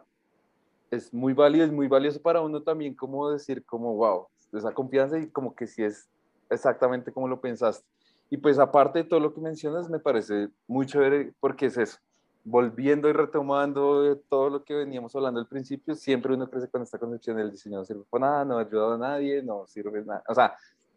[0.90, 5.18] es muy válido, es muy valioso para uno también como decir como, wow, esa confianza
[5.18, 6.08] y como que si es
[6.48, 7.86] exactamente como lo pensaste.
[8.30, 11.98] Y pues aparte de todo lo que mencionas, me parece muy chévere porque es eso,
[12.44, 16.98] volviendo y retomando todo lo que veníamos hablando al principio, siempre uno crece con esta
[16.98, 20.22] concepción del diseño no sirve para nada, no ha ayudado a nadie, no sirve nada,
[20.26, 20.56] o sea,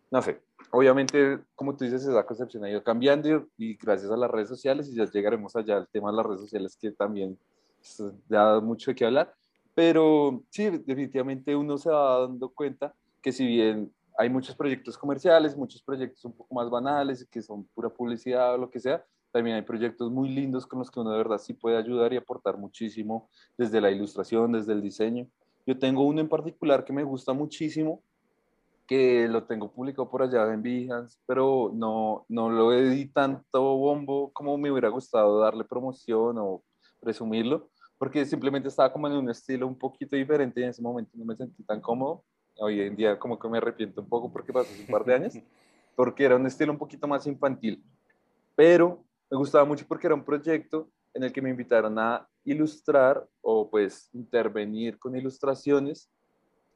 [0.10, 4.30] no sé, obviamente, como tú dices, esa concepción ha ido cambiando y, gracias a las
[4.30, 7.38] redes sociales, y ya llegaremos allá al tema de las redes sociales que también
[8.28, 9.34] da mucho de qué hablar,
[9.74, 15.58] pero sí, definitivamente uno se va dando cuenta que si bien hay muchos proyectos comerciales,
[15.58, 19.56] muchos proyectos un poco más banales, que son pura publicidad o lo que sea, también
[19.56, 22.58] hay proyectos muy lindos con los que uno de verdad sí puede ayudar y aportar
[22.58, 25.28] muchísimo desde la ilustración, desde el diseño.
[25.66, 28.04] Yo tengo uno en particular que me gusta muchísimo,
[28.86, 34.32] que lo tengo publicado por allá en Behance, pero no, no lo di tanto bombo
[34.34, 36.62] como me hubiera gustado darle promoción o
[37.00, 37.71] presumirlo,
[38.02, 41.24] porque simplemente estaba como en un estilo un poquito diferente y en ese momento no
[41.24, 42.26] me sentí tan cómodo.
[42.58, 45.34] Hoy en día como que me arrepiento un poco porque pasó un par de años,
[45.96, 47.86] porque era un estilo un poquito más infantil.
[48.56, 53.24] Pero me gustaba mucho porque era un proyecto en el que me invitaron a ilustrar
[53.40, 56.10] o pues intervenir con ilustraciones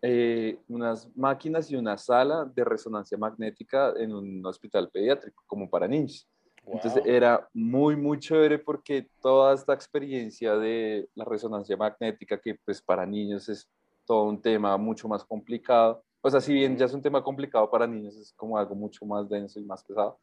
[0.03, 5.87] eh, unas máquinas y una sala de resonancia magnética en un hospital pediátrico como para
[5.87, 6.29] niños.
[6.67, 12.81] Entonces era muy, muy chévere porque toda esta experiencia de la resonancia magnética, que pues
[12.81, 13.69] para niños es
[14.05, 17.69] todo un tema mucho más complicado, o sea, si bien ya es un tema complicado
[17.69, 20.19] para niños, es como algo mucho más denso y más pesado,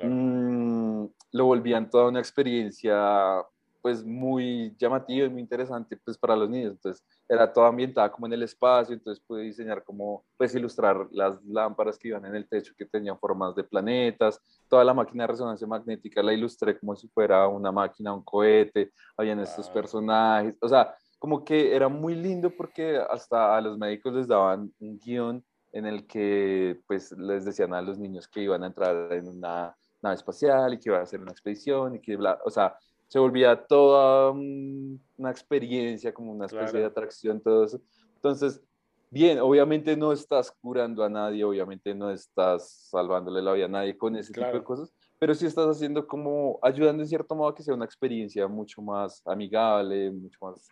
[0.00, 3.44] mm, lo volvían toda una experiencia
[3.80, 6.72] pues muy llamativa y muy interesante pues para los niños.
[6.72, 11.42] Entonces era toda ambientada como en el espacio, entonces pude diseñar como, pues ilustrar las
[11.44, 15.28] lámparas que iban en el techo que tenían formas de planetas, toda la máquina de
[15.28, 20.68] resonancia magnética la ilustré como si fuera una máquina, un cohete, habían estos personajes, o
[20.68, 25.44] sea, como que era muy lindo porque hasta a los médicos les daban un guion
[25.72, 29.76] en el que pues les decían a los niños que iban a entrar en una
[30.02, 32.76] nave espacial y que iban a hacer una expedición y que bla, o sea,
[33.10, 37.80] se volvía toda una experiencia, como una especie de atracción, todo eso.
[38.14, 38.62] Entonces,
[39.10, 43.98] bien, obviamente no estás curando a nadie, obviamente no estás salvándole la vida a nadie
[43.98, 47.54] con ese tipo de cosas, pero sí estás haciendo como, ayudando en cierto modo a
[47.54, 50.68] que sea una experiencia mucho más amigable, mucho más,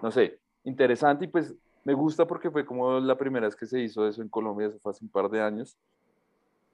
[0.00, 3.80] no sé, interesante y pues me gusta porque fue como la primera vez que se
[3.80, 5.76] hizo eso en Colombia, eso fue hace un par de años.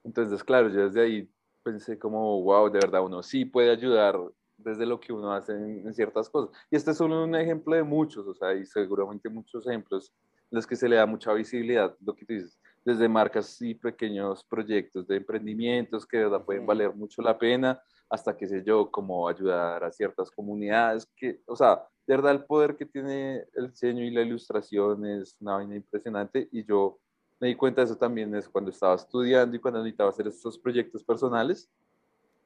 [0.03, 1.27] Entonces, claro, yo desde ahí
[1.63, 4.19] pensé como, wow, de verdad, uno sí puede ayudar
[4.57, 6.55] desde lo que uno hace en, ciertas cosas.
[6.69, 10.13] Y este es solo un ejemplo de muchos, o sea, hay seguramente muchos ejemplos
[10.49, 13.75] en los que se le da mucha visibilidad, lo que tú dices, desde marcas y
[13.75, 18.63] pequeños proyectos de emprendimientos que de verdad pueden valer mucho la pena, hasta, qué sé
[18.63, 23.43] yo, como ayudar a ciertas comunidades, que, o sea, de verdad el poder que tiene
[23.53, 26.99] el diseño y la ilustración es una vaina impresionante y yo
[27.39, 30.57] me di cuenta de eso también es cuando estaba estudiando y cuando necesitaba hacer estos
[30.57, 31.69] proyectos personales,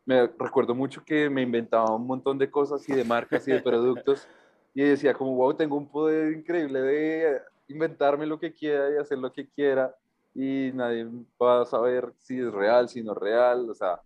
[0.05, 3.61] me recuerdo mucho que me inventaba un montón de cosas y de marcas y de
[3.61, 4.27] productos
[4.73, 9.17] y decía como, wow, tengo un poder increíble de inventarme lo que quiera y hacer
[9.17, 9.95] lo que quiera
[10.33, 11.07] y nadie
[11.41, 14.01] va a saber si es real, si no es real, o sea,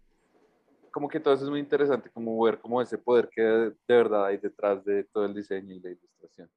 [0.92, 4.26] como que todo eso es muy interesante, como ver como ese poder que de verdad
[4.26, 6.50] hay detrás de todo el diseño y la ilustración.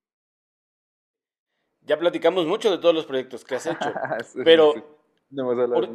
[1.83, 3.92] Ya platicamos mucho de todos los proyectos que has hecho,
[4.44, 4.74] pero
[5.31, 5.88] ¿por,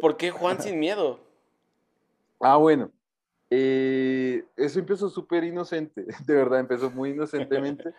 [0.00, 1.29] ¿por qué Juan sin miedo?
[2.40, 2.90] Ah, bueno.
[3.50, 7.92] Eh, eso empezó súper inocente, de verdad, empezó muy inocentemente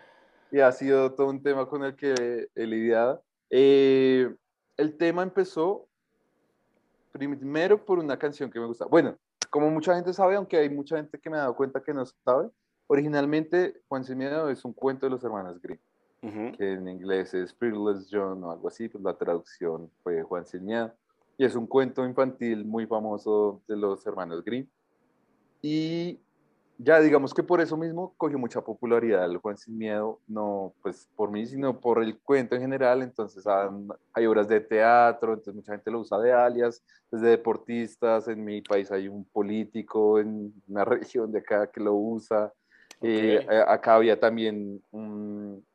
[0.50, 3.22] y ha sido todo un tema con el que he lidiado.
[3.50, 4.34] Eh,
[4.78, 5.86] el tema empezó
[7.12, 8.86] primero por una canción que me gusta.
[8.86, 9.18] Bueno,
[9.50, 12.04] como mucha gente sabe, aunque hay mucha gente que me ha dado cuenta que no
[12.06, 12.48] sabe,
[12.86, 15.78] originalmente Juan Sin Miedo es un cuento de los hermanos Grimm,
[16.56, 20.64] que en inglés es Fearless John o algo así, pues la traducción fue Juan Sin
[20.64, 20.94] Miedo
[21.42, 24.68] y es un cuento infantil muy famoso de los hermanos Grimm.
[25.60, 26.20] Y
[26.78, 31.08] ya digamos que por eso mismo cogió mucha popularidad el Juan Sin Miedo, no pues
[31.16, 33.02] por mí, sino por el cuento en general.
[33.02, 33.44] Entonces
[34.14, 36.80] hay obras de teatro, entonces mucha gente lo usa de alias,
[37.10, 41.92] desde deportistas, en mi país hay un político en una región de acá que lo
[41.94, 42.52] usa.
[43.00, 45.66] Eh, acá había también un,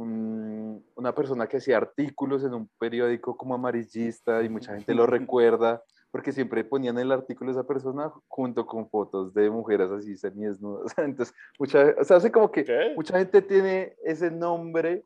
[0.00, 5.82] una persona que hacía artículos en un periódico como amarillista y mucha gente lo recuerda
[6.10, 10.92] porque siempre ponían el artículo de esa persona junto con fotos de mujeres así semiesnudas.
[10.98, 15.04] Entonces, mucha, o sea, hace como que mucha gente tiene ese nombre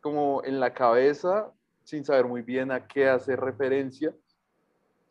[0.00, 1.50] como en la cabeza
[1.82, 4.14] sin saber muy bien a qué hace referencia.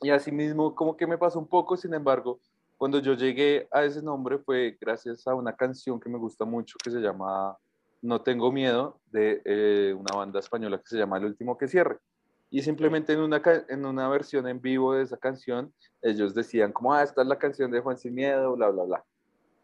[0.01, 2.39] Y así mismo como que me pasó un poco, sin embargo,
[2.77, 6.75] cuando yo llegué a ese nombre fue gracias a una canción que me gusta mucho
[6.83, 7.57] que se llama
[8.05, 11.97] No tengo miedo de eh, una banda española que se llama El último que cierre.
[12.51, 16.93] Y simplemente en una, en una versión en vivo de esa canción, ellos decían como,
[16.93, 19.05] ah, esta es la canción de Juan Sin Miedo, bla, bla, bla.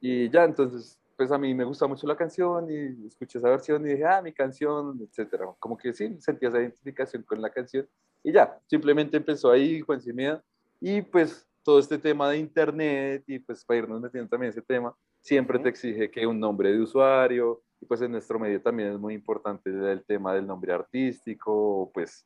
[0.02, 3.86] Y ya, entonces, pues a mí me gusta mucho la canción y escuché esa versión
[3.86, 5.46] y dije, ah, mi canción, etcétera.
[5.60, 7.88] Como que sí, sentía esa identificación con la canción.
[8.24, 10.42] Y ya, simplemente empezó ahí Juan Sin Miedo.
[10.80, 14.96] Y pues todo este tema de internet y pues para irnos metiendo también ese tema,
[15.20, 19.00] siempre te exige que un nombre de usuario, y pues en nuestro medio también es
[19.00, 22.26] muy importante el tema del nombre artístico, pues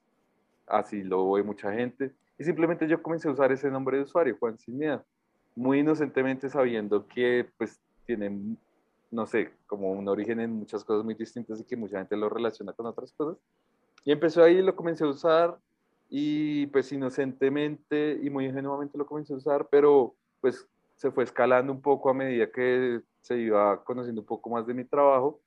[0.67, 2.13] así lo ve mucha gente.
[2.37, 5.03] Y simplemente yo comencé a usar ese nombre de usuario, Juan Sin Miedo,
[5.55, 8.57] muy inocentemente sabiendo que pues tiene,
[9.09, 12.27] no sé, como un origen en muchas cosas muy distintas y que mucha gente lo
[12.27, 13.37] relaciona con otras cosas.
[14.03, 15.57] Y empezó ahí, lo comencé a usar
[16.09, 21.71] y pues inocentemente y muy ingenuamente lo comencé a usar, pero pues se fue escalando
[21.71, 25.41] un poco a medida que se iba conociendo un poco más de mi trabajo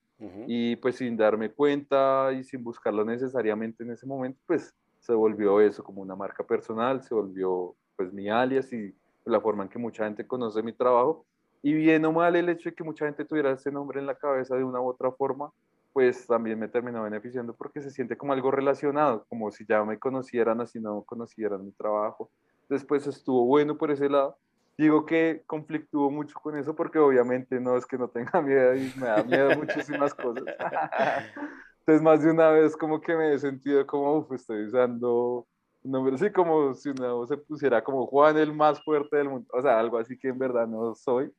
[0.47, 5.61] y pues sin darme cuenta y sin buscarlo necesariamente en ese momento, pues se volvió
[5.61, 8.95] eso como una marca personal, se volvió pues mi alias y
[9.25, 11.25] la forma en que mucha gente conoce mi trabajo.
[11.63, 14.15] Y bien o mal el hecho de que mucha gente tuviera ese nombre en la
[14.15, 15.53] cabeza de una u otra forma,
[15.93, 19.99] pues también me terminó beneficiando porque se siente como algo relacionado, como si ya me
[19.99, 22.31] conocieran así no conocieran mi trabajo.
[22.69, 24.37] Después estuvo bueno por ese lado.
[24.79, 28.93] Digo que conflictuó mucho con eso porque obviamente no es que no tenga miedo y
[28.97, 30.45] me da miedo muchísimas cosas.
[31.81, 35.49] Entonces, más de una vez como que me he sentido como, uf, estoy usando
[35.83, 39.49] un nombre así como si uno se pusiera como Juan el más fuerte del mundo,
[39.53, 41.33] o sea, algo así que en verdad no soy,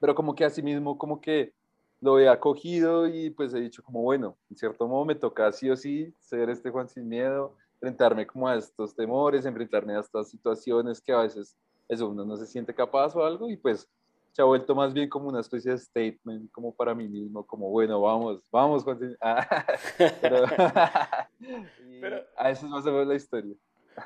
[0.00, 1.52] pero como que así mismo como que
[2.00, 5.68] lo he acogido y pues he dicho como, bueno, en cierto modo me toca sí
[5.68, 10.30] o sí ser este Juan sin miedo, enfrentarme como a estos temores, enfrentarme a estas
[10.30, 11.56] situaciones que a veces
[11.88, 13.88] eso uno no se siente capaz o algo y pues
[14.32, 17.70] se ha vuelto más bien como una especie de statement, como para mí mismo, como
[17.70, 18.84] bueno, vamos, vamos,
[20.20, 20.44] pero,
[22.00, 23.54] pero, a eso es más o menos la historia.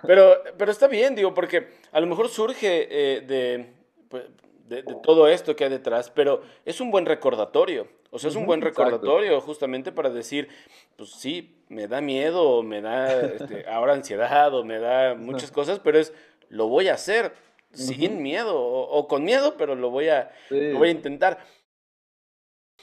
[0.06, 3.74] Pero, pero está bien, digo, porque a lo mejor surge eh,
[4.08, 4.24] pues,
[4.68, 7.88] de, de, todo esto que hay detrás, pero es un buen recordatorio.
[8.12, 10.48] O sea, es un buen recordatorio justamente para decir,
[10.96, 15.78] pues sí, me da miedo, me da este, ahora ansiedad o me da muchas cosas,
[15.78, 16.12] pero es,
[16.48, 17.32] lo voy a hacer
[17.72, 21.38] sin miedo o, con miedo, pero lo voy a, voy a intentar.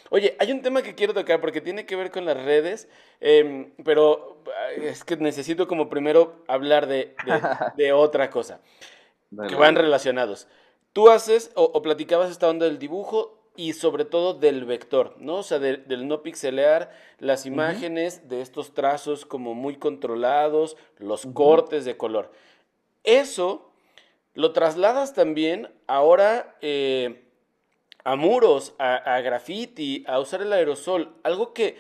[0.10, 2.88] Oye, hay un tema que quiero tocar porque tiene que ver con las redes,
[3.20, 4.44] em, pero
[4.78, 7.16] es que necesito como primero hablar de,
[7.76, 8.62] de, otra cosa,
[9.48, 10.48] que van relacionados.
[10.94, 15.38] Tú haces o, platicabas esta onda del dibujo y sobre todo del vector, ¿no?
[15.38, 21.84] O sea, del no pixelear las imágenes, de estos trazos como muy controlados, los cortes
[21.84, 22.32] de color.
[23.04, 23.67] Eso
[24.38, 27.24] lo trasladas también ahora eh,
[28.04, 31.16] a muros, a, graffiti, a usar el aerosol.
[31.24, 31.76] Algo que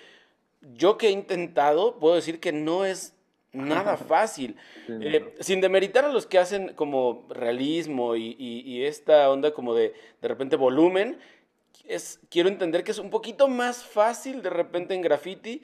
[0.61, 3.13] yo que he intentado, puedo decir que no es
[3.53, 4.55] nada fácil.
[4.89, 10.27] Eh, sin demeritar a los que hacen como realismo y, esta onda como de de
[10.27, 11.19] repente volumen,
[11.85, 15.61] es, quiero entender que es un poquito más fácil de repente en graffiti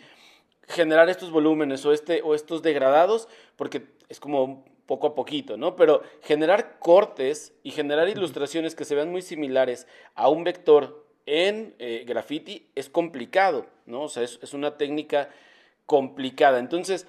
[0.67, 5.75] generar estos volúmenes o, este, o estos degradados, porque es como poco a poquito, ¿no?
[5.75, 11.75] Pero generar cortes y generar ilustraciones que se vean muy similares a un vector en
[11.79, 14.03] eh, graffiti es complicado, ¿no?
[14.03, 15.29] O sea, es, una técnica
[15.85, 16.59] complicada.
[16.59, 17.07] Entonces,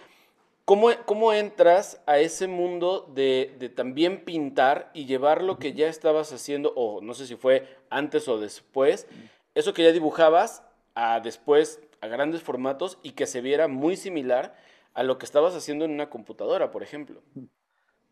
[0.65, 5.89] ¿cómo, ¿cómo, entras a ese mundo de, de, también pintar y llevar lo que ya
[5.89, 9.07] estabas haciendo, o no sé si fue antes o después,
[9.55, 10.63] eso que ya dibujabas
[10.95, 14.57] a después a grandes formatos y que se viera muy similar
[14.93, 17.23] a lo que estabas haciendo en una computadora, por ejemplo?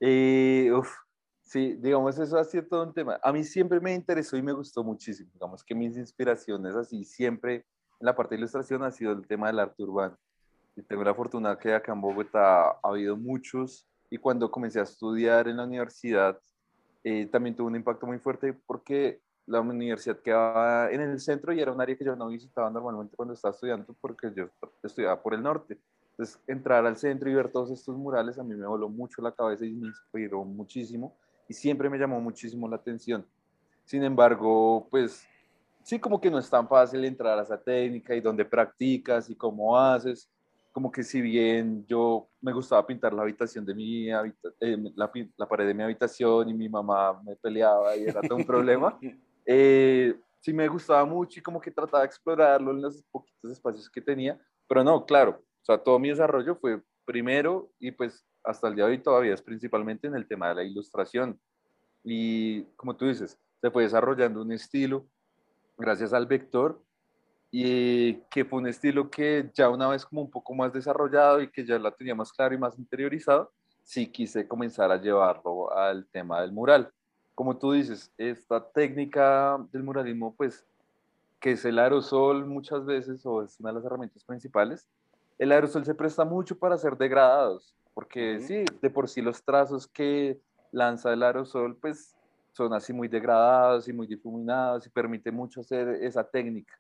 [0.05, 0.92] Y, uf,
[1.42, 3.20] sí, digamos, eso ha sido todo un tema.
[3.22, 5.30] A mí siempre me interesó y me gustó muchísimo.
[5.32, 9.46] Digamos que mis inspiraciones así siempre en la parte de ilustración ha sido el tema
[9.46, 10.18] del arte urbano.
[10.74, 14.82] Y tengo la fortuna que acá en Bogotá ha habido muchos y cuando comencé a
[14.82, 16.36] estudiar en la universidad
[17.05, 21.61] eh, también tuvo un impacto muy fuerte porque la universidad quedaba en el centro y
[21.61, 24.48] era un área que yo no visitaba normalmente cuando estaba estudiando porque yo
[24.82, 25.78] estudiaba por el norte.
[26.12, 29.32] Entonces, entrar al centro y ver todos estos murales a mí me voló mucho la
[29.32, 31.16] cabeza y me inspiró muchísimo
[31.48, 33.26] y siempre me llamó muchísimo la atención.
[33.84, 35.26] Sin embargo, pues
[35.82, 39.34] sí, como que no es tan fácil entrar a esa técnica y dónde practicas y
[39.34, 40.30] cómo haces.
[40.70, 45.46] como que si bien yo me gustaba pintar la habitación de mi eh, la, la,
[45.46, 48.98] pared de mi habitación y mi mamá me peleaba y era todo un problema,
[49.46, 53.90] eh, sí me gustaba mucho y como que trataba de explorarlo en los poquitos espacios
[53.90, 58.68] que tenía, pero no, claro, o sea, todo mi desarrollo fue primero y pues hasta
[58.68, 61.38] el día de hoy todavía es principalmente en el tema de la ilustración.
[62.02, 65.06] Y como tú dices, se fue desarrollando un estilo
[65.78, 66.82] gracias al vector
[67.50, 71.48] y que fue un estilo que ya una vez como un poco más desarrollado y
[71.48, 73.52] que ya la tenía más claro y más interiorizado,
[73.84, 76.90] sí quise comenzar a llevarlo al tema del mural.
[77.34, 80.66] Como tú dices, esta técnica del muralismo, pues,
[81.40, 84.86] que es el aerosol muchas veces, o es una de las herramientas principales,
[85.43, 89.88] el aerosol se presta mucho para ser degradados, porque sí, de por sí los trazos
[89.88, 90.40] que
[90.70, 92.14] lanza el aerosol, pues,
[92.53, 96.78] son así muy degradados y muy difuminados y permite mucho hacer esa técnica.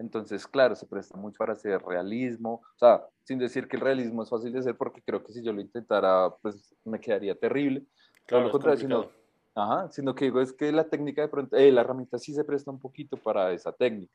[0.00, 4.24] Entonces, claro, se presta mucho para hacer realismo, o sea, sin decir que el realismo
[4.24, 7.84] es fácil de hacer, porque creo que si yo lo intentara, pues me quedaría terrible.
[8.26, 9.08] Claro, lo contrario, sino,
[9.54, 12.42] ajá, sino que digo, es que la técnica de pronto, eh, la herramienta sí se
[12.42, 14.14] presta un poquito para esa técnica.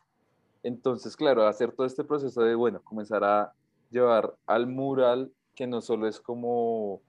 [0.63, 3.53] Entonces, claro, hacer todo este proceso de, bueno, comenzar a
[3.95, 7.01] llevar al mural, que no solo es como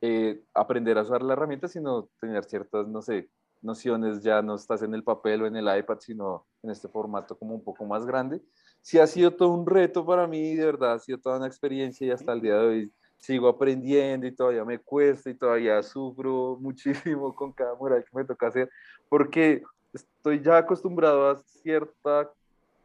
[0.00, 3.28] eh, aprender a usar la herramienta, sino tener ciertas, no sé,
[3.60, 7.36] nociones, ya no estás en el papel o en el iPad, sino en este formato
[7.36, 8.40] como un poco más grande.
[8.80, 12.06] Sí ha sido todo un reto para mí, de verdad, ha sido toda una experiencia
[12.06, 16.56] y hasta el día de hoy sigo aprendiendo y todavía me cuesta y todavía sufro
[16.60, 18.68] muchísimo con cada mural que me toca hacer,
[19.08, 19.62] porque
[19.92, 22.30] estoy ya acostumbrado a cierta,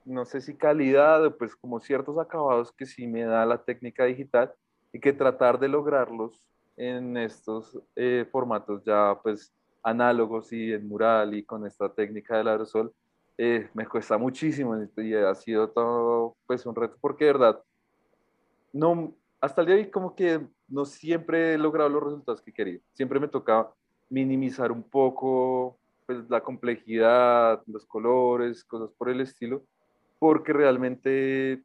[0.08, 4.54] no sé si calidad, pues como ciertos acabados que sí me da la técnica digital
[4.94, 6.42] y que tratar de lograrlos
[6.78, 9.54] en estos eh, formatos ya pues
[9.84, 12.94] análogos y en mural y con esta técnica del aerosol,
[13.38, 17.64] eh, me cuesta muchísimo y ha sido todo pues un reto porque de verdad,
[18.74, 20.40] no, hasta el día de hoy como que
[20.70, 22.80] no siempre he logrado los resultados que quería.
[22.94, 23.70] Siempre me toca
[24.10, 29.64] minimizar un poco pues, la complejidad, los colores, cosas por el estilo,
[30.20, 31.64] porque realmente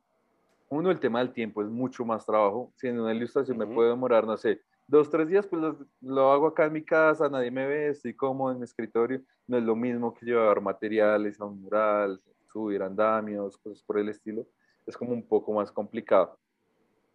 [0.68, 2.72] uno, el tema del tiempo es mucho más trabajo.
[2.76, 5.62] Si en una ilustración me puede demorar, no sé, dos, tres días, pues
[6.00, 9.20] lo, hago acá en mi casa, nadie me ve, estoy cómodo en mi escritorio.
[9.46, 14.08] No es lo mismo que llevar materiales a un mural, subir andamios, cosas por el
[14.08, 14.46] estilo.
[14.86, 16.38] Es como un poco más complicado.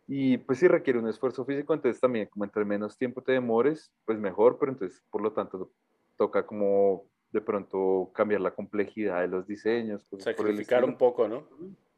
[0.07, 3.91] Y pues sí requiere un esfuerzo físico, entonces también como entre menos tiempo te demores,
[4.05, 5.71] pues mejor, pero entonces por lo tanto
[6.15, 10.05] toca como de pronto cambiar la complejidad de los diseños.
[10.19, 11.45] Sacrificar un poco, ¿no?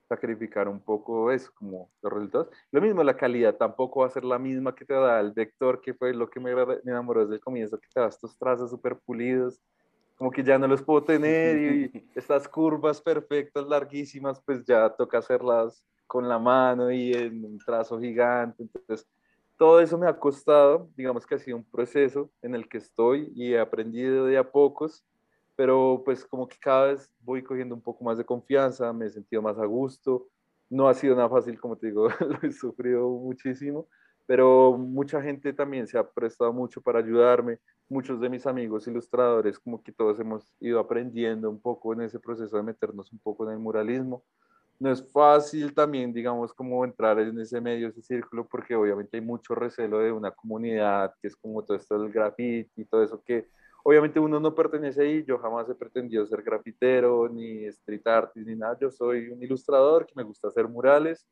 [0.10, 2.50] sacrificar un poco eso, como los resultados.
[2.72, 5.82] Lo mismo, la calidad tampoco va a ser la misma que te da el vector,
[5.82, 6.52] que fue lo que me,
[6.84, 9.62] enamoró desde el comienzo, que te da estos trazos súper pulidos,
[10.18, 15.20] como que ya no los puedo tener y estas curvas perfectas, larguísimas, pues ya toca
[15.20, 18.64] hacerlas con la mano y en un trazo gigante.
[18.64, 19.08] Entonces,
[19.58, 23.32] todo eso me ha costado, digamos que ha sido un proceso en el que estoy
[23.36, 25.06] y he aprendido de a pocos
[25.60, 29.10] pero pues como que cada vez voy cogiendo un poco más de confianza, me he
[29.10, 30.30] sentido más a gusto.
[30.70, 33.90] No ha sido nada fácil, como te digo, lo he sufrido muchísimo,
[34.26, 37.60] pero mucha gente también se ha prestado mucho para ayudarme.
[37.90, 42.22] Muchos de mis amigos ilustradores, como que todos hemos ido aprendiendo un poco en ese
[42.22, 44.24] proceso de meternos un poco en el muralismo.
[44.80, 49.22] No es fácil también, digamos, como entrar en ese medio, ese círculo, porque obviamente hay
[49.22, 53.22] mucho recelo de una comunidad, que es como todo esto del graffiti y todo eso
[53.26, 53.50] que
[53.84, 58.56] Obviamente uno no pertenece ahí, yo jamás he pretendido ser grafitero, ni street artist, ni
[58.56, 61.26] nada, yo soy un ilustrador que me gusta hacer murales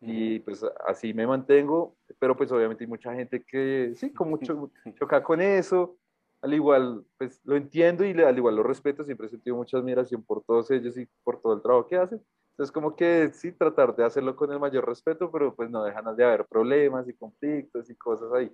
[0.00, 4.70] y pues así me mantengo, pero pues obviamente hay mucha gente que sí, como mucho
[4.98, 5.96] choca con eso,
[6.42, 10.22] al igual pues lo entiendo y al igual lo respeto, siempre he sentido mucha admiración
[10.22, 12.20] por todos ellos y por todo el trabajo que hacen.
[12.50, 16.14] Entonces como que sí, tratar de hacerlo con el mayor respeto, pero pues no dejan
[16.14, 18.52] de haber problemas y conflictos y cosas ahí.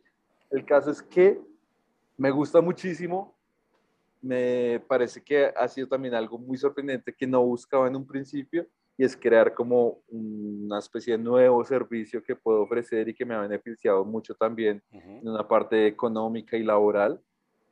[0.51, 1.40] El caso es que
[2.16, 3.36] me gusta muchísimo
[4.23, 8.66] me parece que ha sido también algo muy sorprendente que no buscaba en un principio
[8.97, 13.35] y es crear como una especie de nuevo servicio que puedo ofrecer y que me
[13.35, 17.18] ha beneficiado mucho también en una parte económica y laboral.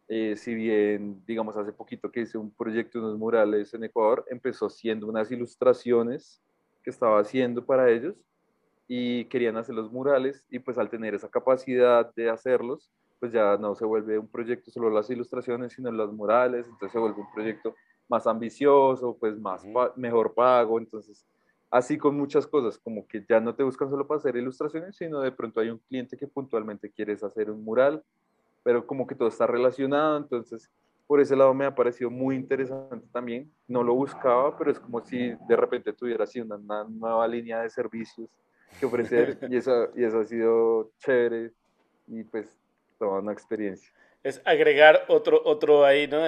[0.09, 4.71] Eh, si bien, digamos, hace poquito que hice un proyecto, unos murales en Ecuador, empezó
[4.71, 6.43] siendo unas ilustraciones
[6.83, 8.17] que estaba haciendo para ellos
[8.87, 13.57] y querían hacer los murales y pues al tener esa capacidad de hacerlos, pues ya
[13.57, 17.33] no se vuelve un proyecto solo las ilustraciones, sino las murales, entonces se vuelve un
[17.33, 17.75] proyecto
[18.09, 19.65] más ambicioso, pues más
[19.97, 21.27] mejor pago, entonces
[21.71, 25.21] así con muchas cosas, como que ya no te buscan solo para hacer ilustraciones, sino
[25.21, 28.03] de pronto hay un cliente que puntualmente quieres hacer un mural,
[28.63, 30.71] pero como que todo está relacionado, entonces
[31.07, 35.05] por ese lado me ha parecido muy interesante también, no lo buscaba, pero es como
[35.05, 38.31] si de repente tuviera así una, una nueva línea de servicios
[38.79, 41.53] que ofrecer y eso, y eso ha sido chévere
[42.09, 42.59] y pues
[42.99, 43.93] toda una experiencia.
[44.23, 46.19] Es agregar otro, otro ahí, ¿no?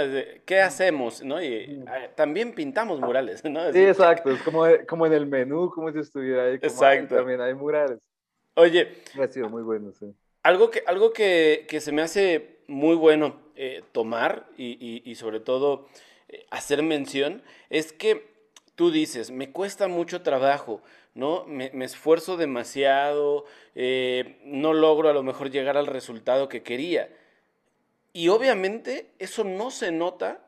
[0.47, 1.23] ¿Qué hacemos?
[1.25, 1.43] ¿no?
[1.43, 3.73] Y ah, también pintamos murales, ¿no?
[3.73, 6.55] sí, exacto, es como, como en el menú, como si estuviera ahí.
[6.55, 7.17] exacto.
[7.17, 7.99] también hay murales.
[8.55, 9.03] Oye.
[9.21, 10.15] Ha sido muy bueno, sí.
[10.43, 15.41] Algo que, algo que, que se me hace muy bueno eh, tomar y, y, sobre
[15.41, 15.89] todo
[16.29, 18.31] eh, hacer mención es que
[18.75, 20.81] tú dices, me cuesta mucho trabajo,
[21.15, 21.45] ¿no?
[21.47, 23.45] Me, me esfuerzo demasiado,
[23.75, 27.09] eh, no logro a lo mejor llegar al resultado que quería.
[28.13, 30.41] Y obviamente eso no se nota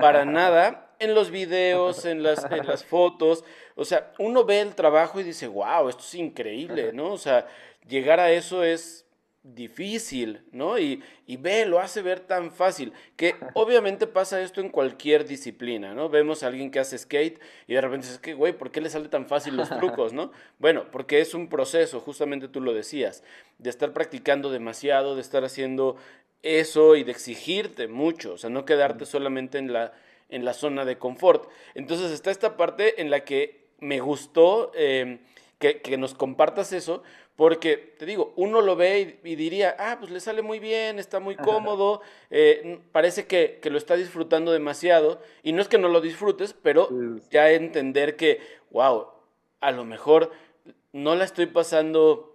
[0.00, 3.44] para nada en los videos, en las, en las fotos.
[3.74, 7.12] O sea, uno ve el trabajo y dice, wow, esto es increíble, ¿no?
[7.12, 7.46] O sea,
[7.88, 9.04] llegar a eso es
[9.44, 10.78] difícil, ¿no?
[10.78, 15.94] Y, y, ve, lo hace ver tan fácil, que obviamente pasa esto en cualquier disciplina,
[15.94, 16.08] ¿no?
[16.08, 18.88] Vemos a alguien que hace skate y de repente dices, que, güey, ¿por qué le
[18.88, 20.30] sale tan fácil los trucos, ¿no?
[20.58, 23.24] Bueno, porque es un proceso, justamente tú lo decías,
[23.58, 25.96] de estar practicando demasiado, de estar haciendo
[26.42, 29.92] eso y de exigirte mucho, o sea, no quedarte solamente en la,
[30.28, 31.48] en la zona de confort.
[31.74, 35.18] Entonces está esta parte en la que me gustó em,
[35.58, 37.02] que, que, nos compartas eso,
[37.42, 41.18] porque, te digo, uno lo ve y, diría, ah, pues le sale muy bien, está
[41.18, 45.20] muy cómodo, eh, parece que, lo está disfrutando demasiado.
[45.42, 46.88] Y no es que no lo disfrutes, pero
[47.32, 48.38] ya entender que,
[48.70, 49.08] wow,
[49.60, 50.30] a lo mejor
[50.92, 52.31] no la estoy pasando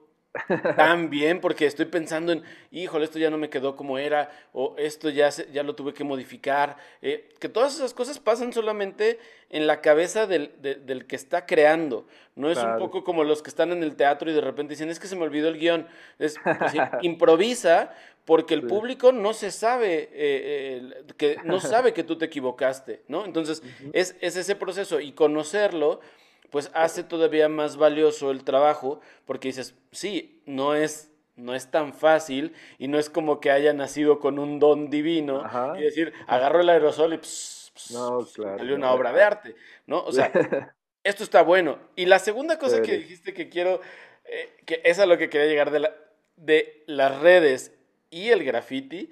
[0.76, 4.76] tan bien porque estoy pensando en, híjole, esto ya no me quedó como era, o
[4.78, 6.78] esto ya, ya lo tuve que modificar.
[7.02, 9.20] Eh, que todas esas cosas pasan solamente
[9.50, 12.06] en la cabeza del, del que está creando.
[12.36, 14.90] No es un poco como los que están en el teatro y de repente dicen,
[14.90, 15.88] es que se me olvidó el guion.
[16.20, 17.94] Es, pues improvisa
[18.26, 23.24] porque el público no se sabe, eh, que, no sabe que tú te equivocaste, ¿no?
[23.24, 23.64] Entonces,
[23.94, 26.02] es, es ese proceso y conocerlo
[26.50, 31.94] pues hace todavía más valioso el trabajo porque dices, sí, no es, no es tan
[31.94, 35.44] fácil y no es como que haya nacido con un don divino
[35.78, 40.04] y decir, agarro el aerosol y salió una obra de arte, ¿no?
[40.04, 40.32] O sea,
[41.04, 41.80] esto está bueno.
[41.96, 43.82] Y la segunda cosa que dijiste que quiero,
[44.26, 45.94] eh, que es a lo que quería llegar de, la,
[46.38, 47.74] de las redes
[48.10, 49.10] y el graffiti,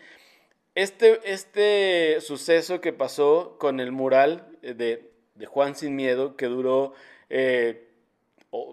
[0.74, 6.94] este, este suceso que pasó con el mural de, de Juan Sin Miedo, que duró
[7.30, 7.86] eh,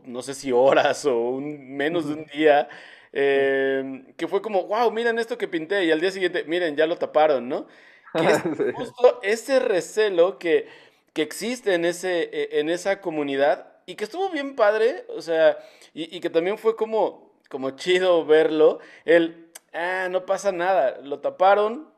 [0.04, 2.68] no sé si horas o un, menos de un día,
[3.12, 6.86] eh, que fue como, wow, miren esto que pinté, y al día siguiente, miren, ya
[6.86, 7.66] lo taparon, ¿no?
[8.14, 8.42] Que es
[8.74, 10.66] justo ese recelo que,
[11.12, 15.58] que existe en, ese, e, en esa comunidad y que estuvo bien padre, o sea,
[15.94, 21.90] y, que también fue como, como chido verlo, el, ah, no pasa nada, lo taparon,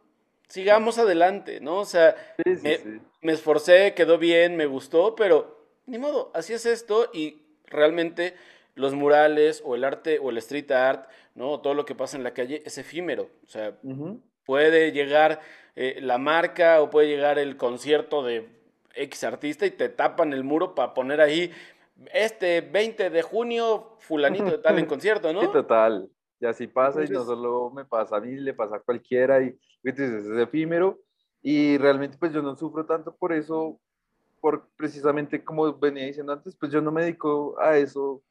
[0.49, 1.79] sigamos adelante, ¿no?
[1.79, 2.81] O sea, me,
[3.21, 8.35] me esforcé, quedó bien, me gustó, pero ni modo, así es esto y realmente
[8.75, 11.61] los murales o el arte o el street art, ¿no?
[11.61, 13.29] Todo lo que pasa en la calle es efímero.
[13.45, 13.77] O sea,
[14.45, 15.41] puede llegar
[15.77, 18.49] eh, la marca o puede llegar el concierto de
[18.95, 21.53] X artista y te tapan el muro para poner ahí
[22.13, 25.41] este 20 de junio, fulanito de tal en concierto, ¿no?
[25.41, 26.09] Sí, total.
[26.41, 29.57] Y así pasa y no solo me pasa a mí, le pasa a cualquiera y
[29.83, 31.01] es efímero.
[31.43, 33.81] Y realmente pues yo no sufro tanto por eso
[34.45, 38.23] por precisamente como venía diciendo antes, pues yo no me dedico a eso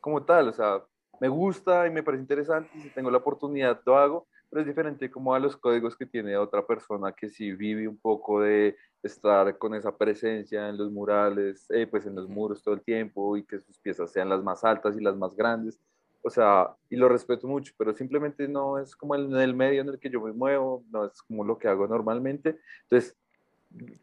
[0.00, 0.82] como tal, o sea,
[1.20, 4.66] me gusta y me parece interesante, y si tengo la oportunidad lo hago, pero es
[4.66, 8.76] diferente como a los códigos que tiene otra persona que sí vive un poco de
[9.04, 13.36] estar con esa presencia en los murales, eh, pues en los muros todo el tiempo
[13.36, 15.78] y que sus piezas sean las más altas y las más grandes.
[16.22, 19.88] O sea, y lo respeto mucho, pero simplemente no es como en el medio en
[19.88, 22.58] el que yo me muevo, no es como lo que hago normalmente.
[22.82, 23.16] Entonces,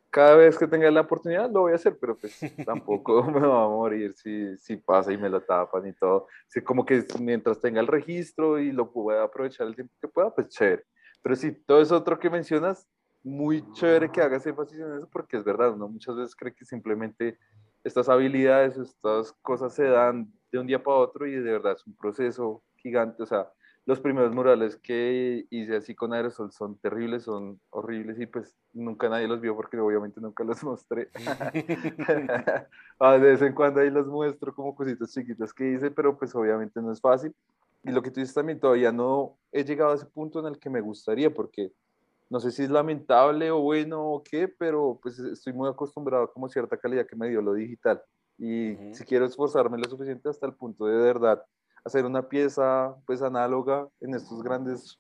[0.10, 3.66] cada vez que tenga la oportunidad lo voy a hacer, pero pues tampoco me va
[3.66, 6.28] a morir si, si pasa y me lo tapan y todo.
[6.48, 10.34] Sí, como que mientras tenga el registro y lo pueda aprovechar el tiempo que pueda,
[10.34, 10.86] pues chévere.
[11.22, 12.88] Pero sí, todo eso otro que mencionas,
[13.24, 16.66] muy chévere que hagas énfasis en eso porque es verdad, uno muchas veces cree que
[16.66, 17.38] simplemente
[17.84, 21.86] estas habilidades, estas cosas se dan de un día para otro y de verdad es
[21.86, 23.52] un proceso gigante, o sea,
[23.88, 29.08] los primeros murales que hice así con aerosol son terribles, son horribles y pues nunca
[29.08, 31.10] nadie los vio porque obviamente nunca los mostré.
[33.00, 36.36] a de vez en cuando ahí los muestro como cositas chiquitas que hice, pero pues
[36.36, 37.34] obviamente no es fácil.
[37.82, 40.60] Y lo que tú dices también, todavía no he llegado a ese punto en el
[40.60, 41.72] que me gustaría porque
[42.30, 46.34] no sé si es lamentable o bueno o qué, pero pues estoy muy acostumbrado a
[46.34, 48.02] como cierta calidad que me dio lo digital.
[48.38, 51.42] Y si quiero esforzarme lo suficiente hasta el punto de, de verdad
[51.88, 55.00] hacer una pieza pues análoga en estos grandes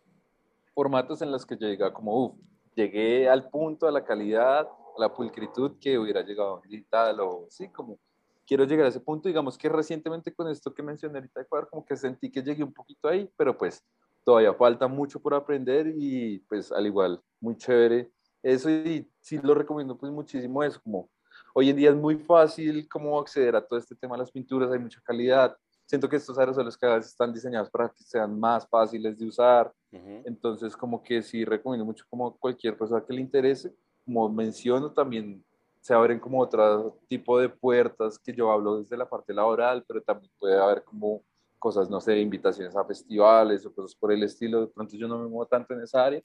[0.73, 2.35] formatos en los que llega como, uff,
[2.75, 7.69] llegué al punto, a la calidad, a la pulcritud que hubiera llegado digital o sí,
[7.69, 7.99] como
[8.45, 11.85] quiero llegar a ese punto, digamos que recientemente con esto que mencioné ahorita de como
[11.85, 13.83] que sentí que llegué un poquito ahí, pero pues
[14.23, 18.11] todavía falta mucho por aprender y pues al igual, muy chévere
[18.41, 21.09] eso y sí lo recomiendo pues muchísimo eso, como
[21.53, 24.79] hoy en día es muy fácil como acceder a todo este tema las pinturas, hay
[24.79, 25.57] mucha calidad,
[25.88, 29.73] siento que estos aerosoles cada vez están diseñados para que sean más fáciles de usar,
[29.91, 33.73] entonces como que sí recomiendo mucho como cualquier persona que le interese,
[34.05, 35.43] como menciono también
[35.81, 40.01] se abren como otro tipo de puertas que yo hablo desde la parte laboral, pero
[40.01, 41.23] también puede haber como
[41.57, 44.61] cosas, no sé, invitaciones a festivales o cosas por el estilo.
[44.61, 46.21] De pronto yo no me muevo tanto en esa área,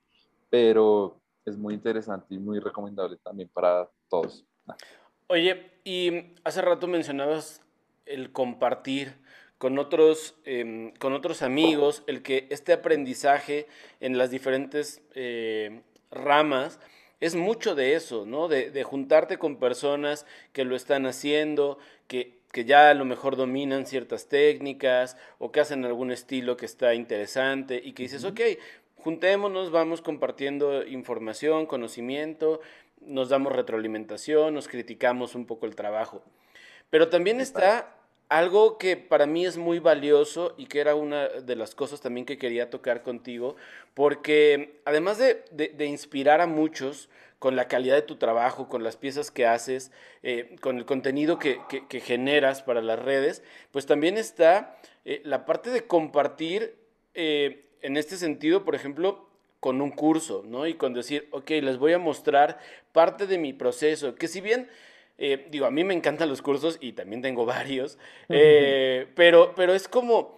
[0.51, 4.45] pero es muy interesante y muy recomendable también para todos.
[5.29, 7.63] Oye, y hace rato mencionabas
[8.05, 9.22] el compartir
[9.63, 13.69] con otros, em, con otros amigos, el que este aprendizaje
[14.01, 16.81] en las diferentes eh, ramas
[17.21, 18.49] es mucho de eso, ¿no?
[18.49, 23.87] De, juntarte con personas que lo están haciendo, que, que, ya a lo mejor dominan
[23.87, 28.41] ciertas técnicas o que hacen algún estilo que está interesante y que dices, ok,
[28.97, 32.61] juntémonos, vamos compartiendo información, conocimiento,
[33.01, 36.25] nos damos retroalimentación, nos criticamos un poco el trabajo.
[36.91, 38.02] Pero también está
[38.33, 42.25] algo que para mí es muy valioso y que era una de las cosas también
[42.25, 43.57] que quería tocar contigo,
[43.93, 49.31] porque además de, inspirar a muchos con la calidad de tu trabajo, con las piezas
[49.31, 49.91] que haces,
[50.23, 51.61] eh, con el contenido que,
[52.01, 56.75] generas para las redes, pues también está eh, la parte de compartir
[57.13, 59.29] eh, en este sentido, por ejemplo,
[59.61, 60.67] con un curso, ¿no?
[60.67, 62.59] Y con decir, ok, les voy a mostrar
[62.93, 64.71] parte de mi proceso, que si bien
[65.25, 67.97] eh, digo, a mí me encantan los cursos y también tengo varios,
[68.29, 70.37] eh, pero, pero es como,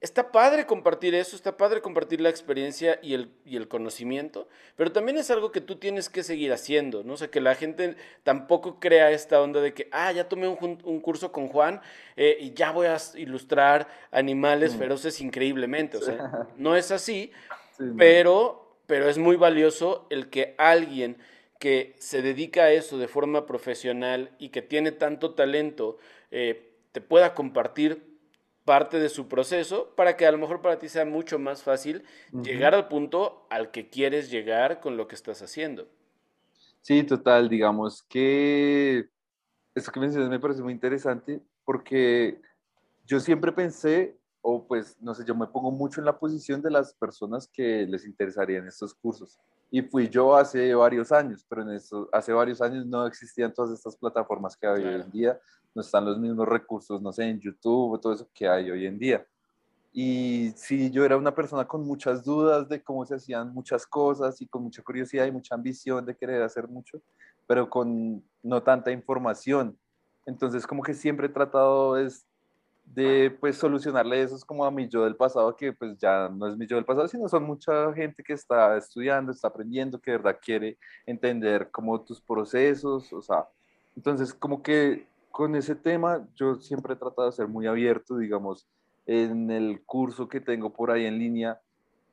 [0.00, 4.92] está padre compartir eso, está padre compartir la experiencia y el, y el conocimiento, pero
[4.92, 7.12] también es algo que tú tienes que seguir haciendo, ¿no?
[7.12, 10.78] O sea, que la gente tampoco crea esta onda de que, ah, ya tomé un,
[10.82, 11.82] un curso con Juan
[12.16, 17.30] eh, y ya voy a ilustrar animales feroces increíblemente, o sea, no es así,
[17.98, 21.18] pero, pero es muy valioso el que alguien
[21.58, 25.98] que se dedica a eso de forma profesional y que tiene tanto talento,
[26.30, 28.14] eh, te pueda compartir
[28.64, 32.02] parte de su proceso para que a lo mejor para ti sea mucho más fácil
[32.42, 35.86] llegar al punto al que quieres llegar con lo que estás haciendo.
[36.80, 39.08] Sí, total, digamos que
[39.74, 42.40] eso que mencionas me parece muy interesante porque
[43.06, 44.16] yo siempre pensé,
[44.46, 47.86] o pues no sé, yo me pongo mucho en la posición de las personas que
[47.86, 49.40] les interesarían estos cursos
[49.70, 53.72] y fui yo hace varios años, pero en eso, hace varios años no existían todas
[53.72, 55.40] estas plataformas que hay hoy en día,
[55.74, 58.98] no están los mismos recursos, no sé, en YouTube, todo eso que hay hoy en
[58.98, 59.26] día.
[59.94, 64.42] Y sí, yo era una persona con muchas dudas de cómo se hacían muchas cosas
[64.42, 67.00] y con mucha curiosidad y mucha ambición de querer hacer mucho,
[67.46, 69.78] pero con no tanta información.
[70.26, 72.26] Entonces, como que siempre he tratado es
[72.84, 76.46] de pues solucionarle eso es como a mi yo del pasado, que pues ya no
[76.46, 80.12] es mi yo del pasado, sino son mucha gente que está estudiando, está aprendiendo, que
[80.12, 83.48] de verdad quiere entender como tus procesos, o sea,
[83.96, 88.68] entonces como que con ese tema yo siempre he tratado de ser muy abierto, digamos,
[89.06, 91.60] en el curso que tengo por ahí en línea,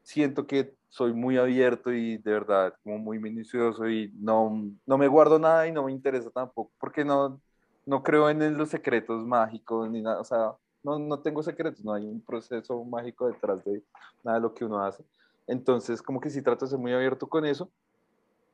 [0.03, 5.07] siento que soy muy abierto y de verdad como muy minucioso y no, no me
[5.07, 7.39] guardo nada y no me interesa tampoco, porque no,
[7.85, 11.93] no creo en los secretos mágicos ni nada, o sea, no, no tengo secretos, no
[11.93, 13.83] hay un proceso mágico detrás de
[14.23, 15.03] nada de lo que uno hace.
[15.47, 17.69] Entonces, como que sí trato de ser muy abierto con eso.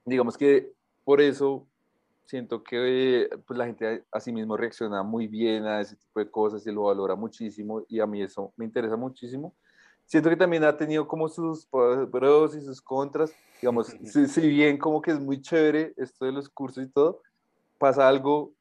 [0.05, 0.71] Digamos que
[1.03, 1.67] por eso
[2.25, 6.29] siento que pues, la gente a sí mismo reacciona muy bien a ese tipo de
[6.29, 9.55] cosas y lo valora muchísimo y a mí eso me interesa muchísimo.
[10.05, 13.33] Siento que también ha tenido como sus pros y sus contras.
[13.61, 17.21] Digamos, si, si bien como que es muy chévere esto de los cursos y todo,
[17.77, 18.53] pasa algo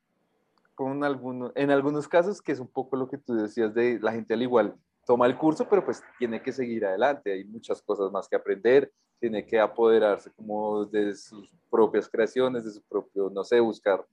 [0.76, 4.34] con en algunos casos, que es un poco lo que tú decías de la gente
[4.34, 8.28] al igual toma el curso, pero pues tiene que seguir adelante, hay muchas cosas más
[8.28, 13.60] que aprender, tiene que apoderarse como de sus propias creaciones, de su propio, no sé,
[13.60, 14.04] buscar,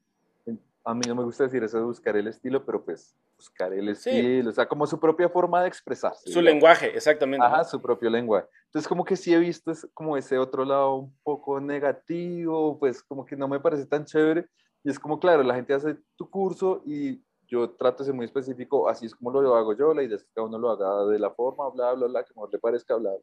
[0.86, 3.90] a mí no me gusta decir eso de buscar el estilo, pero pues buscar el
[3.90, 6.32] estilo, o sea, como su propia forma de expresarse.
[6.32, 7.46] Su lenguaje, exactamente.
[7.46, 8.48] Ajá, su propio lenguaje.
[8.66, 13.26] Entonces, como que sí he visto como ese otro lado un poco negativo, pues como
[13.26, 14.48] que no me parece tan chévere,
[14.84, 18.26] y es como, claro, la gente hace tu curso y yo trato de ser muy
[18.26, 21.06] específico, así es como lo hago yo, la idea es que cada uno lo haga
[21.06, 23.18] de la forma, bla, bla, bla, que mejor le parezca hablar.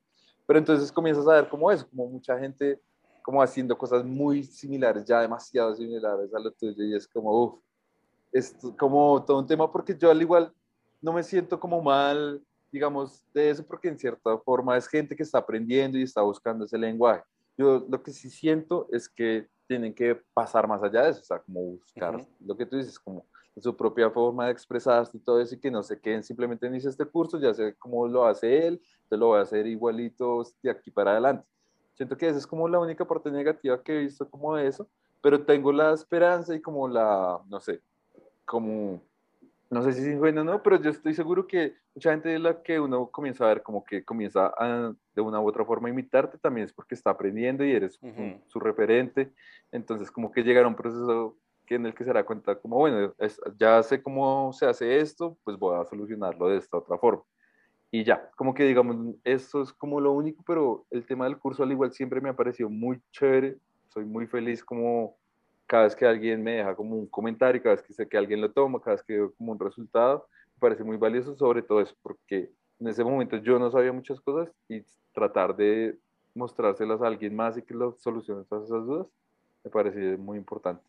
[0.47, 2.81] Pero entonces comienzas a ver como eso, como mucha gente
[3.23, 7.61] como haciendo cosas muy similares, ya demasiado similares a lo tuyo, y es como, uff,
[8.33, 10.53] es como todo un tema, porque yo al igual
[11.03, 12.43] no me siento como mal,
[12.73, 16.65] digamos, de eso, porque en cierta forma es gente que está aprendiendo y está buscando
[16.65, 17.23] ese lenguaje.
[17.59, 21.25] Yo lo que sí siento es que tienen que pasar más allá de eso, o
[21.25, 23.25] sea, como buscar lo que tú dices, como
[23.57, 26.75] su propia forma de expresarse y todo eso, y que no se queden simplemente en
[26.75, 30.71] este curso, ya sé cómo lo hace él, entonces lo voy a hacer igualito de
[30.73, 31.47] aquí para adelante.
[31.95, 34.89] Siento que esa es como la única parte negativa que he visto como de eso,
[35.23, 37.81] pero tengo la esperanza y como la, no sé,
[38.45, 39.01] como,
[39.71, 42.39] no sé si es ingenuo o no, pero yo estoy seguro que mucha gente de
[42.39, 45.89] la que uno comienza a ver como que comienza a, de una u otra forma
[45.89, 47.99] a imitarte, también es porque está aprendiendo y eres
[48.49, 49.33] su referente,
[49.71, 51.37] entonces como que llegará un proceso
[51.75, 53.15] en el que se dará cuenta como, bueno,
[53.57, 57.23] ya sé cómo se hace esto, pues voy a solucionarlo de esta otra forma.
[57.93, 61.63] Y ya, como que digamos, eso es como lo único, pero el tema del curso
[61.63, 63.57] al igual siempre me ha parecido muy chévere,
[63.89, 65.17] soy muy feliz como
[65.71, 68.41] cada vez que alguien me deja como un comentario, cada vez que sé que alguien
[68.41, 71.81] lo toma, cada vez que veo como un resultado, me parece muy valioso sobre todo
[71.81, 72.51] eso, porque
[72.81, 74.83] en ese momento yo no sabía muchas cosas y
[75.15, 75.97] tratar de
[76.35, 79.07] mostrárselas a alguien más y que lo solucione todas esas dudas,
[79.63, 80.83] me parece muy importante.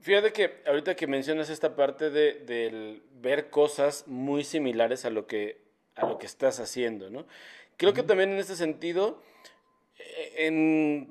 [0.00, 5.26] Fíjate que ahorita que mencionas esta parte de, del ver cosas muy similares a lo
[5.26, 5.62] que,
[5.94, 7.24] a lo que estás haciendo, ¿no?
[7.78, 9.22] Creo que también en este sentido,
[9.98, 11.10] eh, en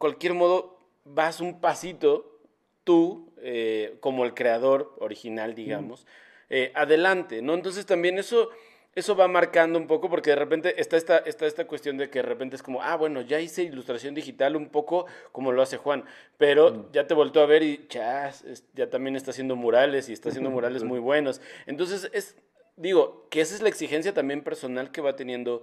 [0.00, 0.75] cualquier modo,
[1.06, 2.40] vas un pasito
[2.84, 6.06] tú, eh, como el creador original, digamos,
[6.50, 7.54] eh, adelante, ¿no?
[7.54, 8.50] Entonces también eso
[8.96, 12.20] eso va marcando un poco porque de repente está esta, está esta cuestión de que
[12.20, 15.76] de repente es como, ah, bueno, ya hice ilustración digital un poco como lo hace
[15.76, 16.04] Juan,
[16.38, 16.92] pero mm.
[16.92, 18.32] ya te volvió a ver y ya,
[18.72, 21.42] ya también está haciendo murales y está haciendo murales muy buenos.
[21.66, 22.36] Entonces, es,
[22.76, 25.62] digo, que esa es la exigencia también personal que va teniendo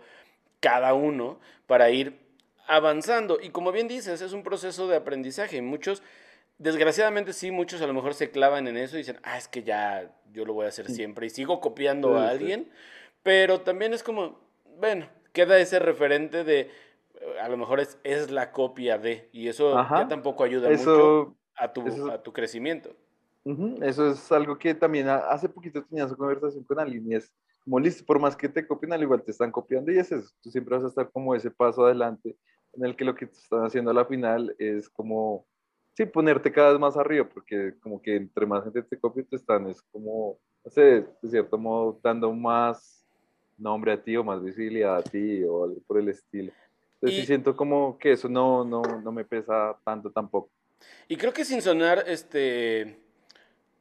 [0.59, 2.22] cada uno para ir
[2.67, 3.39] avanzando.
[3.41, 5.61] Y como bien dices, es un proceso de aprendizaje.
[5.61, 6.03] Muchos,
[6.57, 9.63] desgraciadamente sí, muchos a lo mejor se clavan en eso y dicen, ah, es que
[9.63, 12.71] ya yo lo voy a hacer siempre y sigo copiando a alguien.
[13.21, 14.39] Pero también es como,
[14.79, 16.69] bueno, queda ese referente de,
[17.41, 21.71] a lo mejor es, es la copia de, y eso ya tampoco ayuda mucho a
[21.71, 22.95] tu, a tu crecimiento.
[23.81, 27.31] Eso es algo que también hace poquito tenía su conversación con alguien y es
[27.63, 30.29] como listo, por más que te copien, al igual te están copiando y es eso,
[30.41, 32.35] tú siempre vas a estar como ese paso adelante
[32.73, 35.45] en el que lo que están haciendo a la final es como,
[35.93, 39.35] sí, ponerte cada vez más arriba, porque como que entre más gente te copia, te
[39.35, 43.05] están, es como, no sé, de cierto modo, dando más
[43.57, 46.51] nombre a ti o más visibilidad a ti o algo por el estilo.
[46.95, 50.49] Entonces sí siento como que eso no, no, no me pesa tanto tampoco.
[51.07, 52.99] Y creo que sin sonar este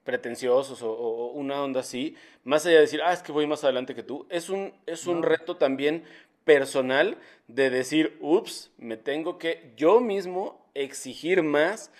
[0.04, 3.94] pretenciosos o, una onda así, más allá de decir, ah, es que voy más adelante
[3.94, 6.02] que tú, es un, es un reto también
[6.44, 7.18] personal
[7.48, 11.90] de decir, ups, me tengo que yo mismo exigir más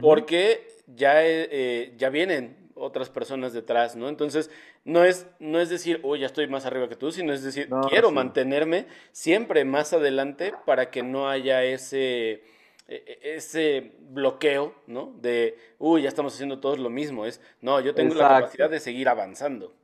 [0.00, 4.08] porque ya, eh, ya vienen otras personas detrás, ¿no?
[4.08, 4.50] Entonces,
[4.84, 7.68] no es, no es decir, oh, ya estoy más arriba que tú, sino es decir,
[7.88, 12.42] quiero mantenerme siempre más adelante para que no haya ese,
[12.88, 15.14] e, e, ese bloqueo, ¿no?
[15.20, 17.26] De, uy, ya estamos haciendo todos lo mismo.
[17.26, 19.74] Es, no, yo tengo la capacidad de seguir avanzando.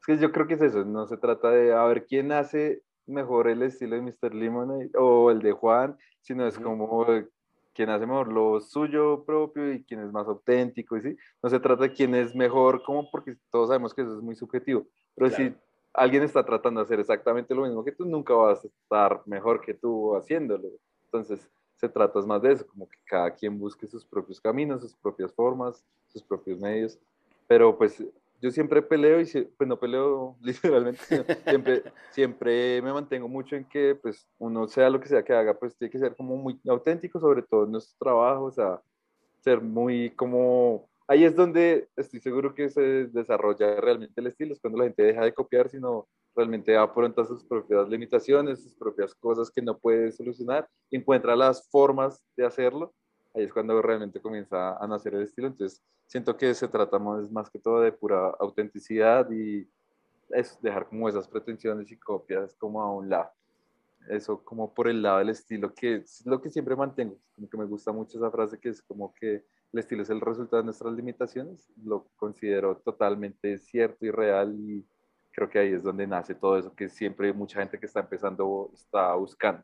[0.00, 2.82] Es que yo creo que es eso, no se trata de a ver quién hace
[3.08, 4.34] mejor el estilo de Mr.
[4.34, 7.06] Lemonade o el de Juan, sino es como
[7.74, 11.60] quién hace mejor lo suyo propio y quién es más auténtico, y sí, no se
[11.60, 15.30] trata de quién es mejor, como porque todos sabemos que eso es muy subjetivo, pero
[15.30, 15.54] si
[15.92, 19.60] alguien está tratando de hacer exactamente lo mismo que tú, nunca vas a estar mejor
[19.60, 20.68] que tú haciéndolo.
[21.04, 24.94] Entonces, se trata más de eso, como que cada quien busque sus propios caminos, sus
[24.94, 26.98] propias formas, sus propios medios,
[27.46, 28.04] pero pues
[28.40, 29.24] yo siempre peleo y
[29.56, 31.00] pues no peleo literalmente,
[31.44, 35.54] siempre, siempre me mantengo mucho en que pues uno sea lo que sea que haga,
[35.54, 38.80] pues tiene que ser como muy auténtico, sobre todo en nuestro trabajo, o sea,
[39.40, 44.60] ser muy como, ahí es donde estoy seguro que se desarrolla realmente el estilo, es
[44.60, 49.50] cuando la gente deja de copiar, sino realmente afronta sus propias limitaciones, sus propias cosas
[49.50, 52.94] que no puede solucionar, encuentra las formas de hacerlo,
[53.34, 57.30] ahí es cuando realmente comienza a nacer el estilo, entonces siento que se trata más,
[57.30, 59.68] más que todo de pura autenticidad y
[60.30, 63.30] es dejar como esas pretensiones y copias como a un lado.
[64.08, 67.18] Eso como por el lado del estilo, que es lo que siempre mantengo.
[67.34, 70.20] Como que me gusta mucho esa frase que es como que el estilo es el
[70.20, 71.70] resultado de nuestras limitaciones.
[71.84, 74.86] Lo considero totalmente cierto y real y
[75.32, 78.70] creo que ahí es donde nace todo eso que siempre mucha gente que está empezando
[78.72, 79.62] está buscando.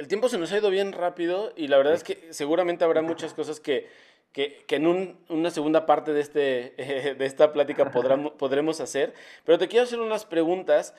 [0.00, 3.02] El tiempo se nos ha ido bien rápido y la verdad es que seguramente habrá
[3.02, 3.86] muchas cosas que
[4.32, 6.74] que, que en una segunda parte de, este,
[7.18, 9.12] de esta plática podremos, podremos hacer,
[9.44, 10.94] pero te quiero hacer unas preguntas.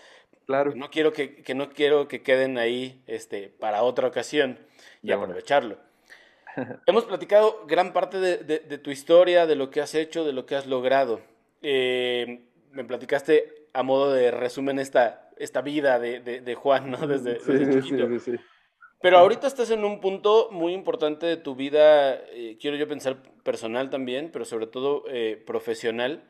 [0.46, 0.74] Claro.
[0.76, 4.60] No quiero que, que no quiero que queden ahí este, para otra ocasión
[5.02, 5.78] y aprovecharlo.
[6.86, 10.46] Hemos platicado gran parte de, de, tu historia, de lo que has hecho, de lo
[10.46, 11.22] que has logrado.
[11.64, 17.08] Eh, me platicaste a modo de resumen esta, esta vida de, Juan, ¿no?
[17.08, 18.08] Desde, desde chiquito.
[18.20, 18.40] Sí, sí,
[19.02, 23.24] Pero ahorita estás en un punto muy importante de tu vida, eh, quiero yo pensar
[23.44, 26.24] personal también, pero sobre todo eh, profesional.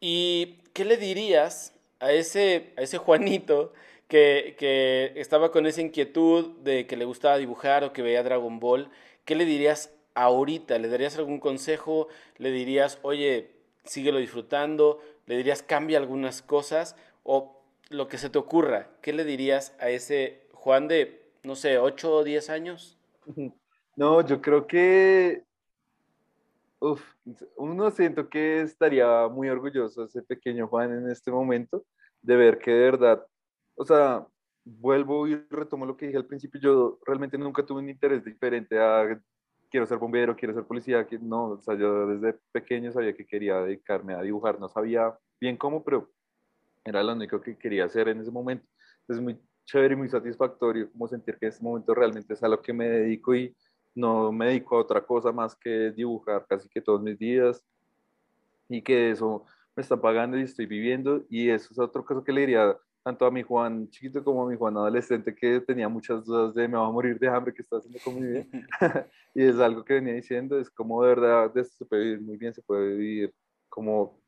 [0.00, 3.74] ¿Y qué le dirías a ese, a ese Juanito
[4.08, 8.58] que, que, estaba con esa inquietud de que le gustaba dibujar o que veía Dragon
[8.58, 8.88] Ball?
[9.26, 10.78] ¿Qué le dirías ahorita?
[10.78, 12.08] ¿Le darías algún consejo?
[12.38, 13.50] ¿Le dirías, oye,
[13.84, 15.02] síguelo disfrutando?
[15.26, 16.96] ¿Le dirías, cambia algunas cosas?
[17.22, 17.60] O
[17.90, 22.12] lo que se te ocurra, ¿qué le dirías a ese Juan de no sé, 8
[22.12, 22.98] o 10 años?
[23.98, 25.42] No, yo creo que,
[26.80, 27.02] uf,
[27.56, 31.86] uno siento que estaría muy orgulloso ese pequeño Juan en este momento
[32.20, 33.26] de ver que de verdad,
[33.74, 34.26] o sea,
[34.64, 38.78] vuelvo y retomo lo que dije al principio, yo realmente nunca tuve un interés diferente
[38.78, 39.18] a
[39.70, 43.26] quiero ser bombero, quiero ser policía, que no, o sea, yo desde pequeño sabía que
[43.26, 46.10] quería dedicarme a dibujar, no sabía bien cómo, pero
[46.84, 48.62] era lo único que quería hacer en ese momito.
[49.00, 52.48] Entonces, muy chévere y muy satisfactorio como sentir que en este momento realmente es a
[52.48, 53.54] lo que me dedico y
[53.94, 57.62] no me dedico a otra cosa más que dibujar casi que todos mis días
[58.68, 59.44] y que eso
[59.74, 61.24] me está pagando y estoy viviendo.
[61.28, 64.48] Y eso es otro caso que le diría tanto a mi Juan chiquito como a
[64.48, 67.62] mi Juan adolescente que tenía muchas dudas de me va a morir de hambre que
[67.62, 68.46] está haciendo con mi vida
[69.34, 72.20] y es algo que venía diciendo es como de verdad de esto se puede vivir
[72.22, 73.34] muy bien se puede vivir
[73.68, 74.18] como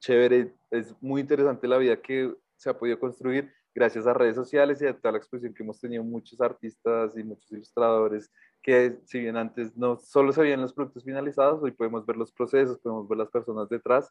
[0.00, 0.54] chévere.
[0.70, 4.86] Es muy interesante la vida que se ha podido construir gracias a redes sociales y
[4.86, 9.36] a toda la exposición que hemos tenido muchos artistas y muchos ilustradores que si bien
[9.36, 13.18] antes no solo se veían los productos finalizados, hoy podemos ver los procesos, podemos ver
[13.18, 14.10] las personas detrás.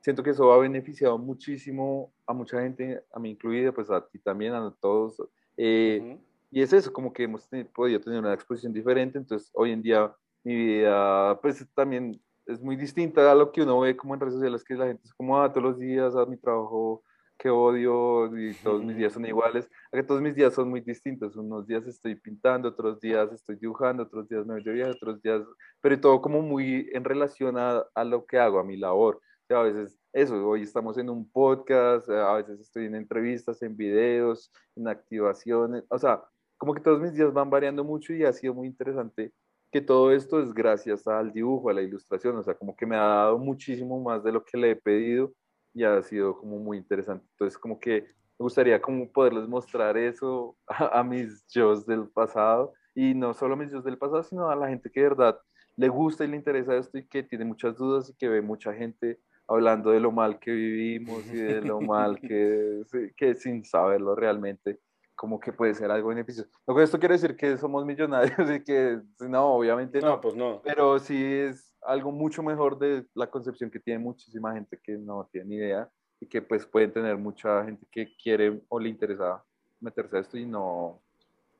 [0.00, 4.18] Siento que eso ha beneficiado muchísimo a mucha gente, a mí incluida, pues a ti
[4.18, 5.22] también, a todos.
[5.56, 6.18] Eh,
[6.50, 10.12] y es eso, como que hemos podido tener una exposición diferente, entonces hoy en día
[10.42, 14.34] mi vida pues también es muy distinta a lo que uno ve como en redes
[14.34, 17.04] sociales, que la gente es como, ah, todos los días a mi trabajo
[17.38, 20.80] que odio y todos mis días son iguales, a que todos mis días son muy
[20.80, 21.36] distintos.
[21.36, 25.22] Unos días estoy pintando, otros días estoy dibujando, otros días me voy de viaje, otros
[25.22, 25.42] días,
[25.80, 29.16] pero todo como muy en relación a, a lo que hago, a mi labor.
[29.16, 33.62] O sea, a veces eso, hoy estamos en un podcast, a veces estoy en entrevistas,
[33.62, 36.22] en videos, en activaciones, o sea,
[36.58, 39.32] como que todos mis días van variando mucho y ha sido muy interesante
[39.70, 42.96] que todo esto es gracias al dibujo, a la ilustración, o sea, como que me
[42.96, 45.32] ha dado muchísimo más de lo que le he pedido
[45.74, 47.26] y ha sido como muy interesante.
[47.32, 48.02] Entonces, como que
[48.38, 53.56] me gustaría como poderles mostrar eso a, mis yo del pasado y no solo a
[53.56, 55.40] mis yo del pasado, sino a la gente que de verdad
[55.76, 58.72] le gusta y le interesa esto y que tiene muchas dudas y que ve mucha
[58.72, 62.82] gente hablando de lo mal que vivimos y de lo mal que,
[63.16, 64.80] que sin saberlo realmente
[65.14, 66.48] como que puede ser algo beneficioso.
[66.64, 70.10] No, esto quiere decir que somos millonarios y que no, obviamente no.
[70.10, 70.62] No, pues no.
[70.62, 75.28] Pero sí es algo mucho mejor de la concepción que tiene muchísima gente que no
[75.30, 75.88] tiene ni idea
[76.20, 79.42] y que pues pueden tener mucha gente que quiere o le interesa
[79.80, 81.00] meterse a esto y no,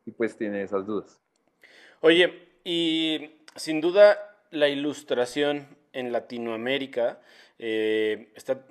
[0.04, 1.20] y pues tiene esas dudas.
[2.00, 4.18] Oye, y sin duda
[4.50, 7.20] la ilustración en Latinoamérica
[7.58, 8.64] eh, está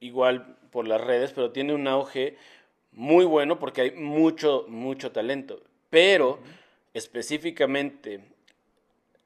[0.00, 2.36] igual por las redes, pero tiene un auge
[2.92, 5.62] muy bueno porque hay mucho, mucho talento.
[5.90, 6.40] Pero
[6.92, 8.20] específicamente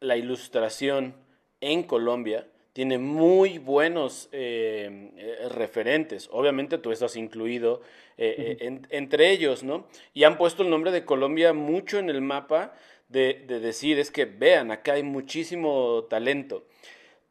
[0.01, 1.15] la ilustración
[1.61, 2.47] en Colombia
[2.79, 6.29] tiene muy buenos eh, eh, referentes.
[6.31, 7.81] Obviamente tú estás incluido
[8.17, 9.89] eh, entre ellos, ¿no?
[10.15, 12.73] Y han puesto el nombre de Colombia mucho en el mapa
[13.09, 16.69] de, decir, es que vean, acá hay muchísimo talento.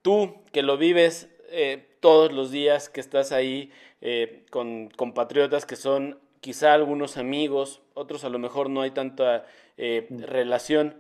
[0.01, 1.29] Tú que lo vives
[2.01, 3.71] todos los días, que estás ahí
[4.49, 9.45] con compatriotas que son quizá algunos amigos, otros a lo mejor no hay tanta
[9.77, 10.23] mm.
[10.23, 10.97] relación.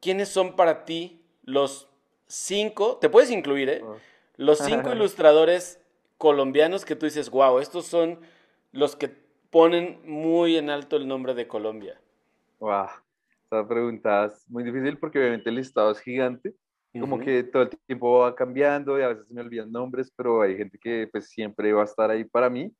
[0.00, 1.86] ¿Quiénes son para ti los
[2.26, 3.82] cinco, te puedes incluir, ¿eh?
[3.84, 3.96] Ah.
[4.36, 5.80] Los cinco ilustradores
[6.18, 8.20] colombianos que tú dices, wow, estos son
[8.72, 9.08] los que
[9.50, 12.00] ponen muy en alto el nombre de Colombia.
[12.58, 12.86] Wow,
[13.44, 16.54] esa pregunta es muy difícil porque obviamente el listado es gigante.
[16.98, 20.56] Como que todo el tiempo va cambiando y a veces me olvidan nombres, pero hay
[20.56, 22.72] gente que pues siempre va a estar ahí para mí.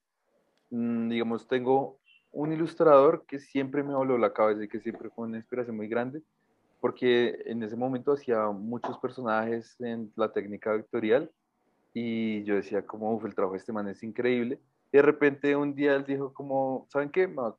[0.71, 1.99] Mm, digamos, tengo
[2.33, 5.89] un ilustrador que siempre me voló la cabeza y que siempre fue una inspiración muy
[5.89, 6.23] grande,
[6.81, 11.31] porque en ese momento hacía muchos personajes en la técnica vectorial
[11.93, 14.61] y yo decía como, uff, el trabajo de este man es increíble.
[14.93, 17.27] Y de repente un día él dijo como, ¿saben qué?
[17.27, 17.55] Va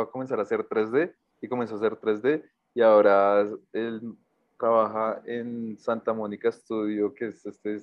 [0.00, 2.42] a comenzar a hacer 3D y comenzó a hacer 3D
[2.74, 4.16] y ahora él
[4.58, 7.80] trabaja en Santa Mónica Studio, que es este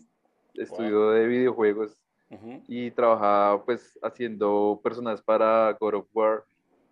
[0.56, 1.98] estudio de videojuegos
[2.68, 6.44] y trabaja pues haciendo personajes para God of War,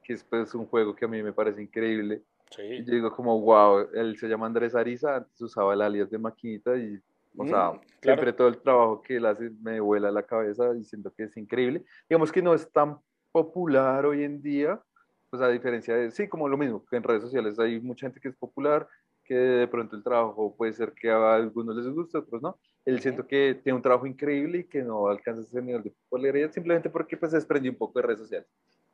[0.03, 2.21] que es pues un juego que a mí me parece increíble
[2.57, 6.17] y yo digo como, wow, él se llama Andrés Ariza, antes usaba el alias de
[6.17, 6.99] Maquinita y,
[7.37, 11.13] o sea, mm, siempre todo el trabajo que él hace me vuela la cabeza diciendo
[11.15, 11.83] que es increíble.
[12.09, 12.99] Digamos que no es tan
[13.31, 14.81] popular hoy en día,
[15.29, 18.19] pues a diferencia de, sí, como lo mismo, que en redes sociales hay mucha gente
[18.19, 18.87] que es popular,
[19.23, 22.57] que de pronto el trabajo puede ser que a algunos les guste, a otros no.
[22.83, 26.51] Él siento que tiene un trabajo increíble y que no alcanza ese nivel de popularidad
[26.51, 28.49] simplemente porque pues se desprendió un poco de redes sociales.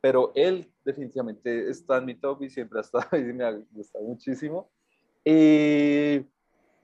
[0.06, 4.04] Pero él definitivamente está en mi top y siempre ha estado y me ha gustado
[4.04, 4.70] muchísimo.
[5.24, 6.24] Eh,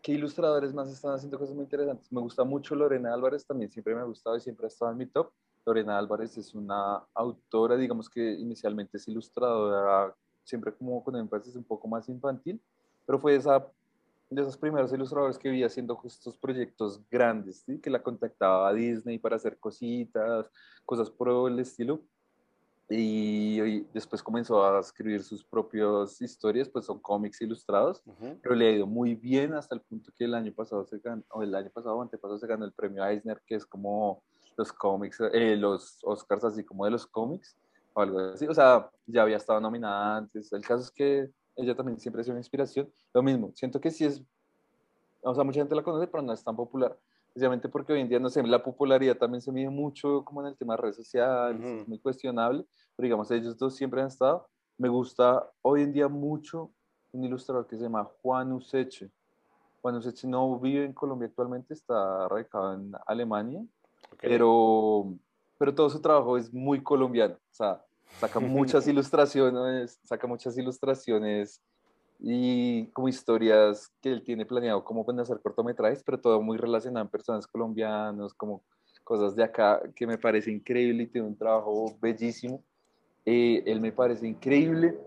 [0.02, 2.10] ¿Qué ilustradores más están haciendo cosas muy interesantes?
[2.10, 4.98] Me gusta mucho Lorena Álvarez, también siempre me ha gustado y siempre ha estado en
[4.98, 5.30] mi top.
[5.64, 10.12] Lorena Álvarez es una autora, digamos que inicialmente es ilustradora,
[10.42, 12.60] siempre como con énfasis un poco más infantil,
[13.06, 13.64] pero fue esa,
[14.30, 17.78] de esos primeros ilustradores que vi haciendo estos proyectos grandes, ¿sí?
[17.78, 20.50] que la contactaba a Disney para hacer cositas,
[20.84, 22.02] cosas por el estilo.
[22.94, 28.02] Y, después comenzó a escribir sus propias historias, pues son cómics ilustrados,
[28.42, 31.22] pero le ha ido muy bien hasta el punto que el año pasado se ganó,
[31.30, 34.22] o el año pasado o antepasado se ganó el premio Eisner, que es como
[34.56, 37.56] los cómics, eh, los Oscars así como de los cómics,
[37.94, 38.46] o algo así.
[38.46, 40.52] O sea, ya había estado nominada antes.
[40.52, 42.92] El caso es que ella también siempre ha sido una inspiración.
[43.14, 44.22] Lo mismo, siento que sí es,
[45.22, 46.98] o sea, mucha gente la conoce, pero no es tan popular.
[47.32, 50.48] Precisamente porque hoy en día, no sé, la popularidad también se mide mucho como en
[50.48, 52.66] el tema de redes sociales, es muy cuestionable,
[52.96, 54.48] pero digamos, ellos dos siempre han estado.
[54.78, 56.70] Me gusta hoy en día mucho
[57.12, 59.10] un ilustrador que se llama Juan Useche.
[59.80, 63.64] Juan Useche no vive en Colombia actualmente, está radicado en Alemania,
[64.20, 65.12] pero,
[65.58, 67.34] pero todo su trabajo es muy colombiano.
[67.34, 67.84] O sea,
[68.18, 71.60] saca muchas ilustraciones, saca muchas ilustraciones
[72.20, 77.04] y como historias que él tiene planeado como pueden hacer cortometrajes, pero todo muy relacionado
[77.04, 78.62] en personas colombianos, como
[79.02, 82.62] cosas de acá que me parece increíble y tiene un trabajo bellísimo.
[83.24, 84.98] Eh, él me parece increíble.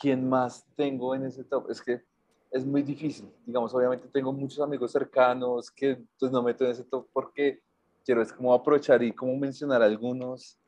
[0.00, 1.70] ¿Quién más tengo en ese top?
[1.70, 2.02] Es que
[2.50, 3.28] es muy difícil.
[3.44, 7.60] Digamos, obviamente tengo muchos amigos cercanos que pues no meto en ese top porque
[8.04, 10.58] quiero es como aprovechar y como mencionar algunos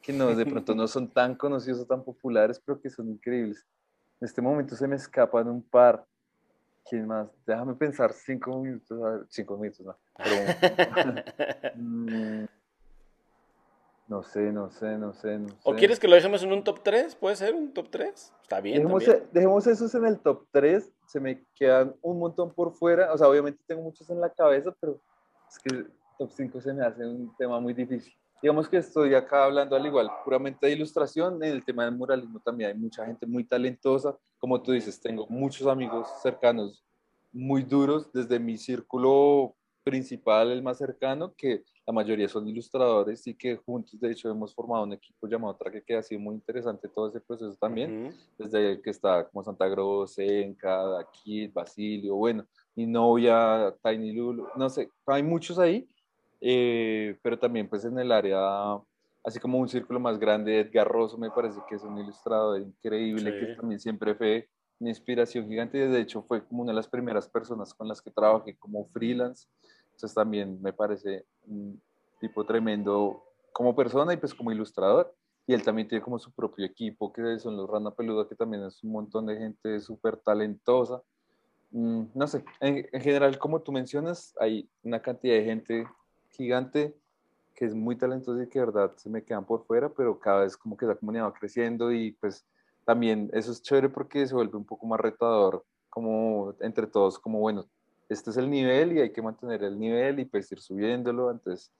[0.00, 3.66] que no, de pronto no son tan conocidos o tan populares, pero que son increíbles.
[4.20, 6.04] En este momento se me escapan un par.
[6.88, 7.28] ¿Quién más?
[7.46, 9.26] Déjame pensar cinco minutos.
[9.30, 9.96] cinco minutos, no.
[11.76, 12.44] Mm,
[14.14, 17.16] no sé, no sé, no sé, ¿O quieres que lo dejemos en un top 3?
[17.16, 18.32] ¿Puede ser un top 3?
[18.42, 18.76] Está bien.
[18.76, 20.92] Dejemos, e, dejemos esos en el top 3.
[21.08, 23.12] Se me quedan un montón por fuera.
[23.12, 25.00] O sea, obviamente tengo muchos en la cabeza, pero
[25.50, 25.86] es que
[26.16, 28.14] top 5 se me hace un tema muy difícil.
[28.40, 32.38] Digamos que estoy acá hablando al igual, puramente de ilustración, en el tema del muralismo
[32.38, 36.84] también hay mucha gente muy talentosa, como tú dices, tengo muchos amigos cercanos
[37.32, 43.34] muy duros desde mi círculo principal, el más cercano, que la mayoría son ilustradores y
[43.34, 46.88] que juntos, de hecho, hemos formado un equipo llamado Traque que ha sido muy interesante
[46.88, 52.86] todo ese proceso también, desde que está como Santa Grosa, Enca, Daquil, Basilio, bueno, mi
[52.86, 55.86] novia, Tiny Lulu, no sé, hay muchos ahí
[56.46, 58.38] eh, pero también pues en el área,
[59.24, 63.38] así como un círculo más grande, Edgar Rosso me parece que es un ilustrador increíble,
[63.38, 64.46] que también siempre fue
[64.78, 68.02] una inspiración gigante, y de hecho fue como una de las primeras personas con las
[68.02, 69.48] que trabajé como freelance,
[69.94, 71.80] entonces también me parece un
[72.20, 73.22] tipo tremendo
[73.52, 75.14] como persona y pues como ilustrador.
[75.46, 78.64] Y él también tiene como su propio equipo, que son los Rana Peluda, que también
[78.64, 81.02] es un montón de gente súper talentosa.
[81.70, 85.88] Mm, no sé, en, en, general, como tú mencionas, hay una cantidad de gente
[86.30, 86.96] gigante
[87.54, 90.40] que es muy talentoso y que de verdad se me quedan por fuera, pero cada
[90.40, 92.44] vez como que la comunidad va creciendo y pues
[92.84, 97.38] también eso es chévere porque se vuelve un poco más retador, como entre todos, como
[97.38, 97.66] bueno,
[98.14, 101.72] este es el nivel y hay que mantener el nivel y pues ir subiéndolo, entonces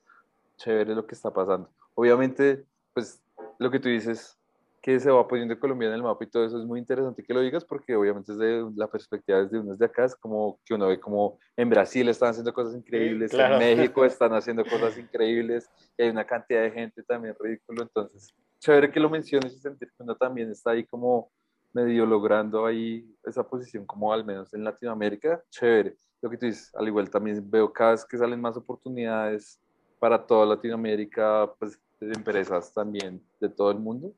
[0.56, 1.70] chévere lo que está pasando.
[1.94, 3.22] Obviamente, pues
[3.58, 4.38] lo que tú dices,
[4.84, 7.32] que se va poniendo Colombia en el mapa y todo eso es muy interesante que
[7.32, 10.88] lo digas porque obviamente desde la perspectiva desde uno de acá es como que uno
[10.88, 16.02] ve como en Brasil están haciendo cosas increíbles, en México están haciendo cosas increíbles, y
[16.02, 20.02] hay una cantidad de gente también ridículo, entonces chévere que lo menciones y sentir que
[20.02, 21.30] uno también está ahí como
[21.72, 25.96] medio logrando ahí esa posición como al menos en Latinoamérica, chévere.
[26.24, 29.60] Lo que tú dices, al igual también veo cada vez que salen más oportunidades
[29.98, 34.14] para toda Latinoamérica, pues de empresas también de todo el mundo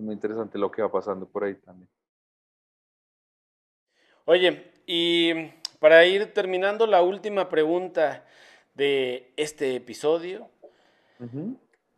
[0.00, 1.88] muy interesante lo que va pasando por ahí también.
[4.24, 5.32] Oye, y
[5.78, 8.24] para ir terminando la última pregunta
[8.74, 10.48] de este episodio,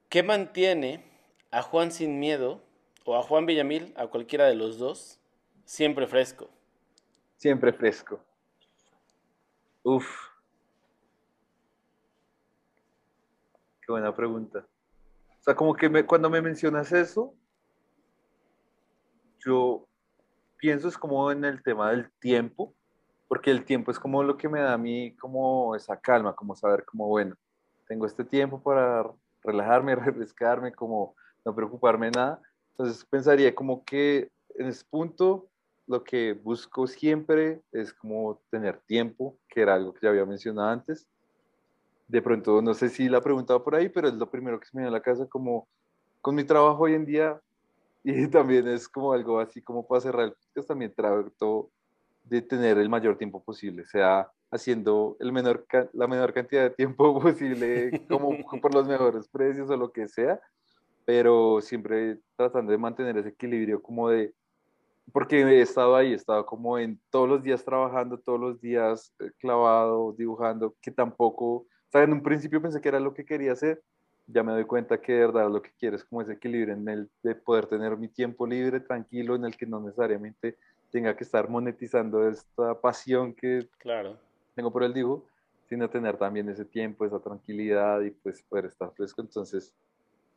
[0.09, 1.05] ¿qué mantiene
[1.51, 2.61] a Juan Sin Miedo
[3.05, 5.19] o a Juan Villamil, a cualquiera de los dos,
[5.65, 6.49] siempre fresco?
[7.37, 8.21] Siempre fresco.
[9.85, 10.07] Uf.
[13.81, 14.67] Qué buena pregunta.
[15.41, 17.35] O sea, como que me, cuando me mencionas eso,
[19.45, 19.89] yo
[20.57, 22.75] pienso es como en el tema del tiempo,
[23.27, 26.55] porque el tiempo es como lo que me da a mí como esa calma, como
[26.55, 27.35] saber como, bueno,
[27.89, 29.11] tengo este tiempo para
[29.43, 32.41] relajarme, refrescarme, como no preocuparme nada,
[32.71, 35.49] Entonces pensaría como que en ese punto
[35.93, 40.71] lo que busco siempre es como tener tiempo, que era algo que ya había mencionado
[40.71, 41.07] antes.
[42.09, 44.67] De pronto, no sé si la he preguntado por ahí, pero es lo primero que
[44.67, 45.69] se me viene a la casa, como
[46.23, 47.39] con mi trabajo hoy en día,
[48.05, 51.71] y también es como algo así como para cerrar el podcast, también trato
[52.25, 57.21] de tener el mayor tiempo posible, sea haciendo el menor, la menor cantidad de tiempo
[57.21, 58.31] posible, como
[58.63, 60.41] por los mejores precios o lo que sea,
[61.05, 64.33] pero siempre tratando de mantener ese equilibrio como de
[65.13, 69.15] porque he estado ahí, he estado como en todos los días trabajando, todos los días
[69.19, 73.25] eh, clavado, dibujando, que tampoco, o sea, en un principio pensé que era lo que
[73.25, 73.83] quería hacer,
[74.27, 76.89] ya me doy cuenta que de verdad lo que quiero es como ese equilibrio en
[76.89, 80.57] el de poder tener mi tiempo libre, tranquilo, en el que no necesariamente
[80.91, 84.19] tenga que estar monetizando esta pasión que claro.
[84.55, 85.27] tengo por el dibujo,
[85.69, 89.23] sino tener también ese tiempo, esa tranquilidad y pues poder estar fresco.
[89.23, 89.75] Entonces,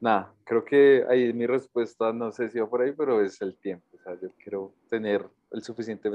[0.05, 3.57] nada, creo que ahí mi respuesta, no sé si va por ahí, pero es el
[3.57, 3.85] tiempo.
[3.93, 6.09] O sea, yo quiero tener el suficiente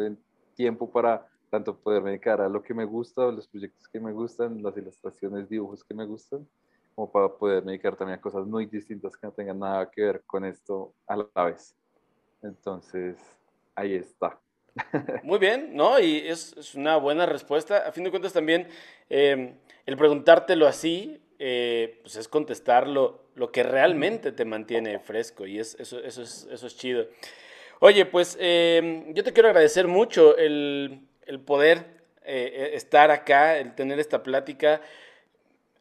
[0.54, 4.62] tiempo para tanto poder dedicar a lo que me gusta, los proyectos que me gustan,
[4.62, 6.46] las ilustraciones, dibujos que me gustan,
[6.94, 10.22] como para poder dedicar también a cosas muy distintas que no tengan nada que ver
[10.24, 11.74] con esto a la vez.
[12.42, 13.18] Entonces,
[13.74, 14.38] ahí está.
[15.24, 15.98] Muy bien, ¿no?
[15.98, 17.88] Y es, es una buena respuesta.
[17.88, 18.68] A fin de cuentas también,
[19.08, 22.86] eh, el preguntártelo así, eh, pues es contestar
[23.40, 27.06] lo, que realmente te mantiene fresco y es, eso, eso, es, eso es chido.
[27.80, 31.00] Oye, pues em, yo te quiero agradecer mucho el,
[31.46, 31.86] poder
[32.24, 34.82] eh, estar acá, el tener esta plática.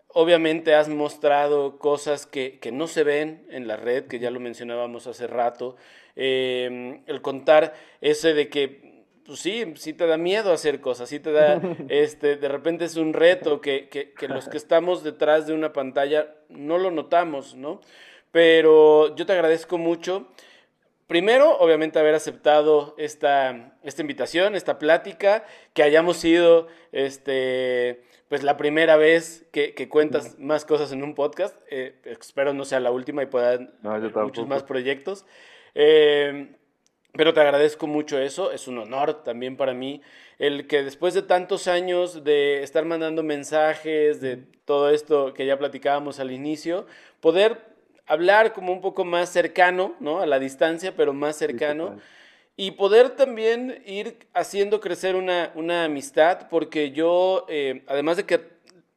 [0.07, 5.07] Obviamente has mostrado cosas que, no se ven en la red, que ya lo mencionábamos
[5.07, 5.75] hace rato.
[6.15, 8.88] Em, el contar ese de que
[9.29, 12.95] pues sí, sí te da miedo hacer cosas, sí te da, este, de repente es
[12.95, 17.53] un reto que, que, que, los que estamos detrás de una pantalla no lo notamos,
[17.53, 17.79] ¿no?
[18.31, 20.29] Pero yo te agradezco mucho.
[21.05, 25.45] Primero, obviamente, haber aceptado esta, esta invitación, esta plática,
[25.75, 31.13] que hayamos sido, este, pues la primera vez que, que cuentas más cosas en un
[31.13, 31.55] podcast.
[31.69, 35.23] Eh, espero no sea la última y puedan muchos más proyectos.
[35.75, 36.55] Eh,
[37.13, 40.01] pero te agradezco mucho eso, es un honor también para mí
[40.39, 45.59] el que después de tantos años de estar mandando mensajes, de todo esto que ya
[45.59, 46.87] platicábamos al inicio,
[47.19, 47.57] poder
[48.07, 50.21] hablar como un poco más cercano, ¿no?
[50.21, 51.97] A la distancia, pero más cercano.
[52.55, 58.41] y poder también ir haciendo crecer una, una amistad, porque yo, eh, además de que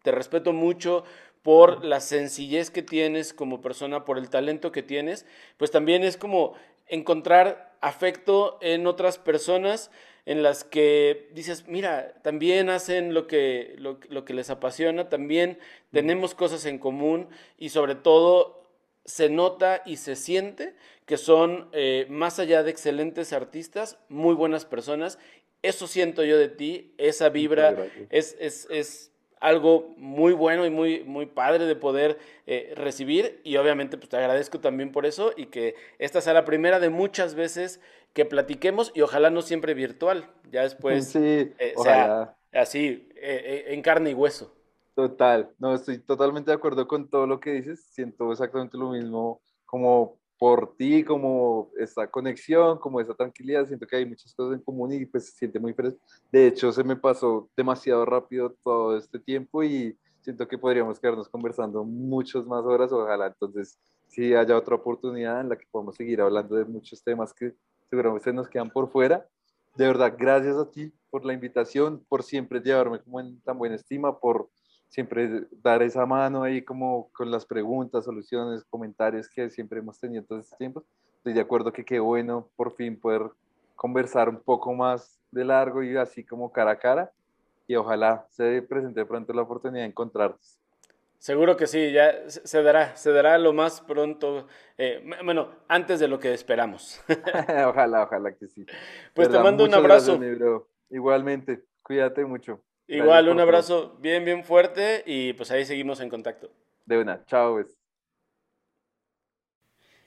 [0.02, 1.04] te respeto mucho
[1.42, 5.26] por la sencillez que tienes como persona, por el talento que tienes,
[5.58, 6.54] pues también es como
[6.88, 9.90] encontrar afecto en otras personas
[10.24, 15.58] en las que dices, mira, también hacen lo que, lo, que les apasiona, también
[15.90, 17.28] tenemos cosas en común
[17.58, 18.62] y sobre todo
[19.04, 20.76] se nota y se siente
[21.06, 25.18] que son, eh, más allá de excelentes artistas, muy buenas personas.
[25.62, 29.11] Eso siento yo de ti, esa vibra es, es, es
[29.42, 34.16] algo muy bueno y muy, muy padre de poder eh, recibir y obviamente pues te
[34.16, 37.80] agradezco también por eso y que esta sea la primera de muchas veces
[38.12, 43.82] que platiquemos y ojalá no siempre virtual, ya después sí, eh, sea así eh, en
[43.82, 44.54] carne y hueso.
[44.94, 49.40] Total, no, estoy totalmente de acuerdo con todo lo que dices, siento exactamente lo mismo
[49.66, 54.64] como por ti, como esta conexión, como esa tranquilidad, siento que hay muchas cosas en
[54.64, 56.00] común y pues se siente muy fresco.
[56.32, 61.28] De hecho, se me pasó demasiado rápido todo este tiempo y siento que podríamos quedarnos
[61.28, 63.78] conversando muchas más horas, ojalá entonces
[64.08, 67.54] si haya otra oportunidad en la que podamos seguir hablando de muchos temas que
[67.88, 69.24] seguramente nos quedan por fuera.
[69.76, 73.76] De verdad, gracias a ti por la invitación, por siempre llevarme como en tan buena
[73.76, 74.50] estima, por
[74.92, 80.22] siempre dar esa mano ahí como con las preguntas, soluciones, comentarios que siempre hemos tenido
[80.22, 80.84] todo este tiempo.
[81.16, 83.22] Estoy de acuerdo que qué bueno por fin poder
[83.74, 87.10] conversar un poco más de largo y así como cara a cara
[87.66, 90.58] y ojalá se presente pronto la oportunidad de encontrarnos.
[91.18, 94.46] Seguro que sí, ya se dará, se dará lo más pronto,
[94.76, 97.00] eh, bueno, antes de lo que esperamos.
[97.66, 98.66] ojalá, ojalá que sí.
[99.14, 100.20] Pues te mando un abrazo.
[100.90, 102.60] Igualmente, cuídate mucho.
[102.86, 106.50] Igual, un abrazo bien, bien fuerte y pues ahí seguimos en contacto.
[106.84, 107.54] De una, chao.
[107.54, 107.76] Pues.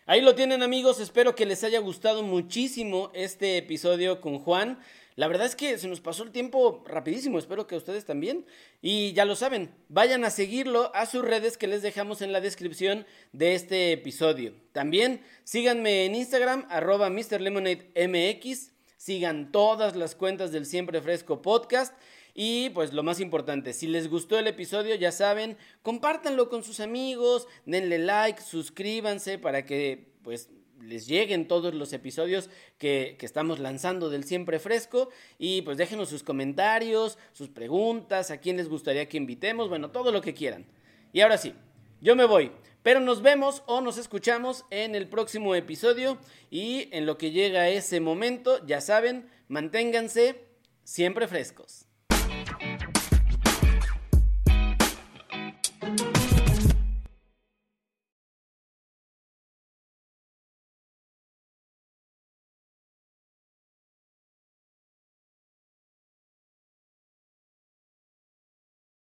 [0.07, 4.79] Ahí lo tienen amigos, espero que les haya gustado muchísimo este episodio con Juan.
[5.15, 8.45] La verdad es que se nos pasó el tiempo rapidísimo, espero que a ustedes también.
[8.81, 12.41] Y ya lo saben, vayan a seguirlo a sus redes que les dejamos en la
[12.41, 14.53] descripción de este episodio.
[14.73, 21.95] También síganme en Instagram, arroba MrLemonadeMX, sigan todas las cuentas del Siempre Fresco Podcast
[22.37, 26.81] y pues lo más importante, si les gustó el episodio, ya saben, compártanlo con sus
[26.81, 30.49] amigos, denle like, suscríbanse para que pues
[30.81, 35.09] les lleguen todos los episodios que, que, estamos lanzando del Siempre Fresco.
[35.39, 40.11] Y pues déjenos sus comentarios, sus preguntas, a quién les gustaría que invitemos, bueno, todo
[40.11, 40.65] lo que quieran.
[41.13, 41.53] Y ahora sí,
[42.01, 42.51] yo me voy.
[42.83, 46.17] Pero nos vemos o nos escuchamos en el próximo episodio
[46.51, 50.41] y en lo que llega ese momento, ya saben, manténganse
[50.83, 51.84] siempre frescos.